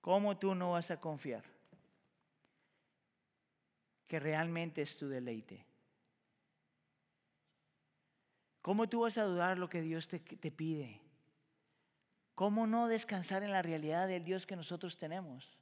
[0.00, 1.44] ¿Cómo tú no vas a confiar
[4.06, 5.66] que realmente es tu deleite?
[8.62, 11.00] ¿Cómo tú vas a dudar lo que Dios te, te pide?
[12.34, 15.58] ¿Cómo no descansar en la realidad del Dios que nosotros tenemos?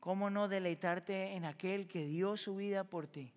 [0.00, 3.32] ¿Cómo no deleitarte en aquel que dio su vida por ti?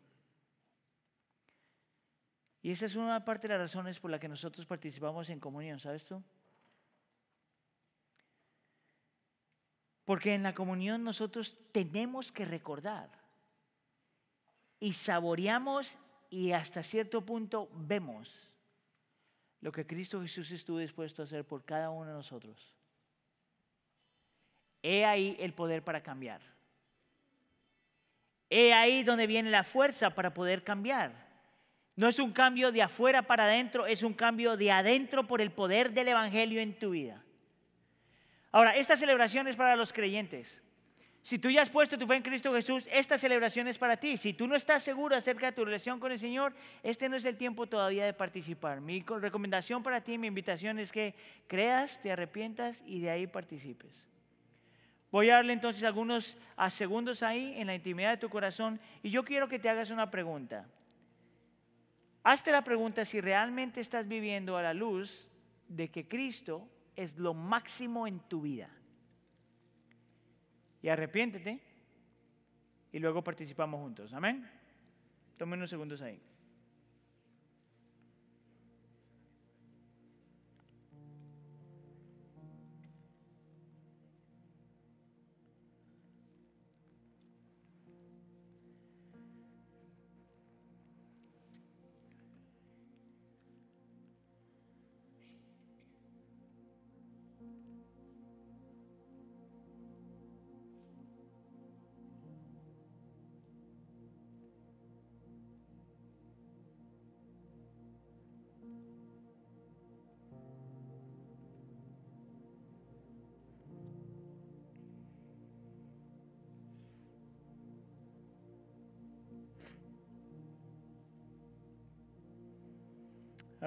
[2.62, 5.80] Y esa es una parte de las razones por las que nosotros participamos en comunión,
[5.80, 6.22] ¿sabes tú?
[10.04, 13.10] Porque en la comunión nosotros tenemos que recordar
[14.80, 15.98] y saboreamos
[16.30, 18.50] y hasta cierto punto vemos
[19.62, 22.74] lo que Cristo Jesús estuvo dispuesto a hacer por cada uno de nosotros.
[24.84, 26.42] He ahí el poder para cambiar.
[28.50, 31.28] He ahí donde viene la fuerza para poder cambiar.
[31.96, 35.52] No es un cambio de afuera para adentro, es un cambio de adentro por el
[35.52, 37.24] poder del Evangelio en tu vida.
[38.52, 40.62] Ahora, esta celebración es para los creyentes.
[41.28, 44.16] Si tú ya has puesto tu fe en Cristo Jesús, esta celebración es para ti.
[44.16, 46.54] Si tú no estás seguro acerca de tu relación con el Señor,
[46.84, 48.80] este no es el tiempo todavía de participar.
[48.80, 51.16] Mi recomendación para ti, mi invitación es que
[51.48, 54.08] creas, te arrepientas y de ahí participes.
[55.12, 56.38] Voy a darle entonces algunos
[56.70, 60.10] segundos ahí en la intimidad de tu corazón y yo quiero que te hagas una
[60.10, 60.66] pregunta.
[62.24, 65.28] Hazte la pregunta si realmente estás viviendo a la luz
[65.68, 68.70] de que Cristo es lo máximo en tu vida
[70.82, 71.60] y arrepiéntete
[72.92, 74.14] y luego participamos juntos.
[74.14, 74.50] Amén.
[75.38, 76.20] Tome unos segundos ahí.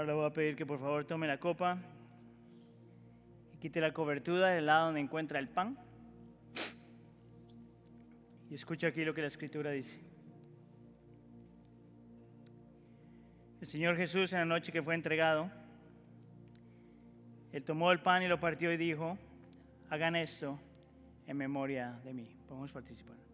[0.00, 1.76] Ahora le voy a pedir que por favor tome la copa
[3.52, 5.76] y quite la cobertura del lado donde encuentra el pan.
[8.48, 10.00] Y escucha aquí lo que la escritura dice.
[13.60, 15.50] El Señor Jesús en la noche que fue entregado,
[17.52, 19.18] Él tomó el pan y lo partió y dijo,
[19.90, 20.58] hagan esto
[21.26, 22.26] en memoria de mí.
[22.48, 23.29] Podemos participar.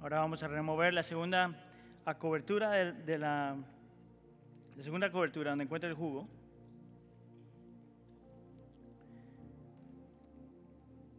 [0.00, 1.54] Ahora vamos a remover la segunda
[2.18, 3.54] cobertura de, la,
[4.80, 6.26] segunda cobertura donde encuentra el jugo.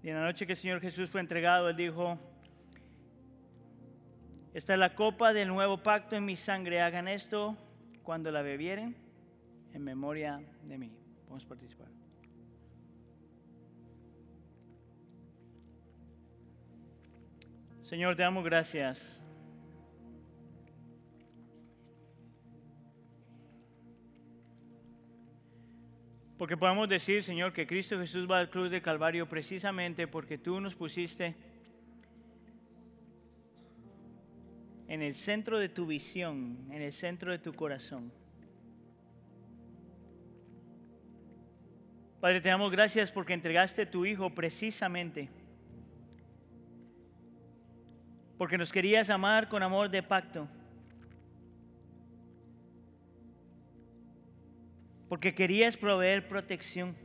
[0.02, 2.18] Y en la noche que el Señor Jesús fue entregado, Él dijo,
[4.56, 7.56] esta es la copa del nuevo pacto en mi sangre, hagan esto
[8.02, 8.96] cuando la bebieren
[9.74, 10.92] en memoria de mí.
[11.30, 12.01] A participar.
[17.92, 19.20] Señor, te damos gracias.
[26.38, 30.62] Porque podemos decir, Señor, que Cristo Jesús va al cruz de Calvario precisamente porque tú
[30.62, 31.36] nos pusiste
[34.88, 38.10] en el centro de tu visión, en el centro de tu corazón.
[42.22, 45.41] Padre, te damos gracias porque entregaste tu Hijo precisamente
[48.42, 50.48] porque nos querías amar con amor de pacto.
[55.08, 56.96] Porque querías proveer protección.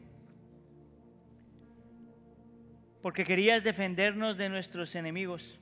[3.02, 5.60] Porque querías defendernos de nuestros enemigos.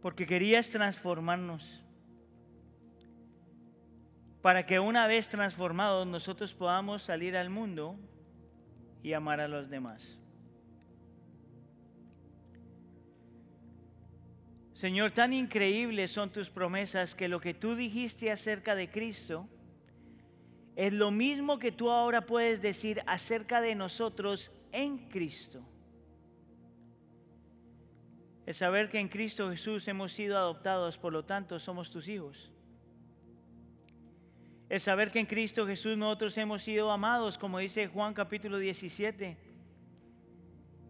[0.00, 1.80] Porque querías transformarnos.
[4.40, 7.94] Para que una vez transformados nosotros podamos salir al mundo
[9.00, 10.21] y amar a los demás.
[14.82, 19.48] Señor, tan increíbles son tus promesas que lo que tú dijiste acerca de Cristo
[20.74, 25.62] es lo mismo que tú ahora puedes decir acerca de nosotros en Cristo.
[28.44, 32.50] Es saber que en Cristo Jesús hemos sido adoptados, por lo tanto somos tus hijos.
[34.68, 39.38] Es saber que en Cristo Jesús nosotros hemos sido amados, como dice Juan capítulo 17,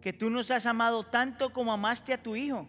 [0.00, 2.66] que tú nos has amado tanto como amaste a tu Hijo.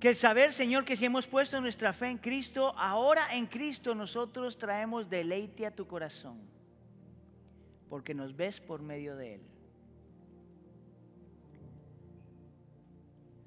[0.00, 3.94] Que el saber, Señor, que si hemos puesto nuestra fe en Cristo, ahora en Cristo
[3.94, 6.38] nosotros traemos deleite a tu corazón,
[7.88, 9.40] porque nos ves por medio de Él.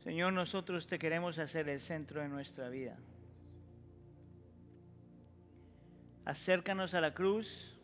[0.04, 2.98] Señor, nosotros te queremos hacer el centro de nuestra vida.
[6.26, 7.78] Acércanos a la cruz,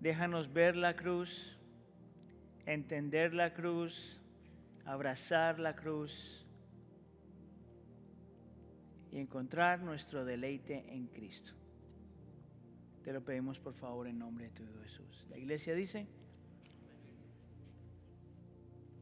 [0.00, 1.56] déjanos ver la cruz,
[2.66, 4.20] entender la cruz,
[4.84, 6.47] abrazar la cruz
[9.18, 11.52] y encontrar nuestro deleite en Cristo.
[13.02, 15.26] Te lo pedimos por favor en nombre de tu Jesús.
[15.28, 16.06] La iglesia dice...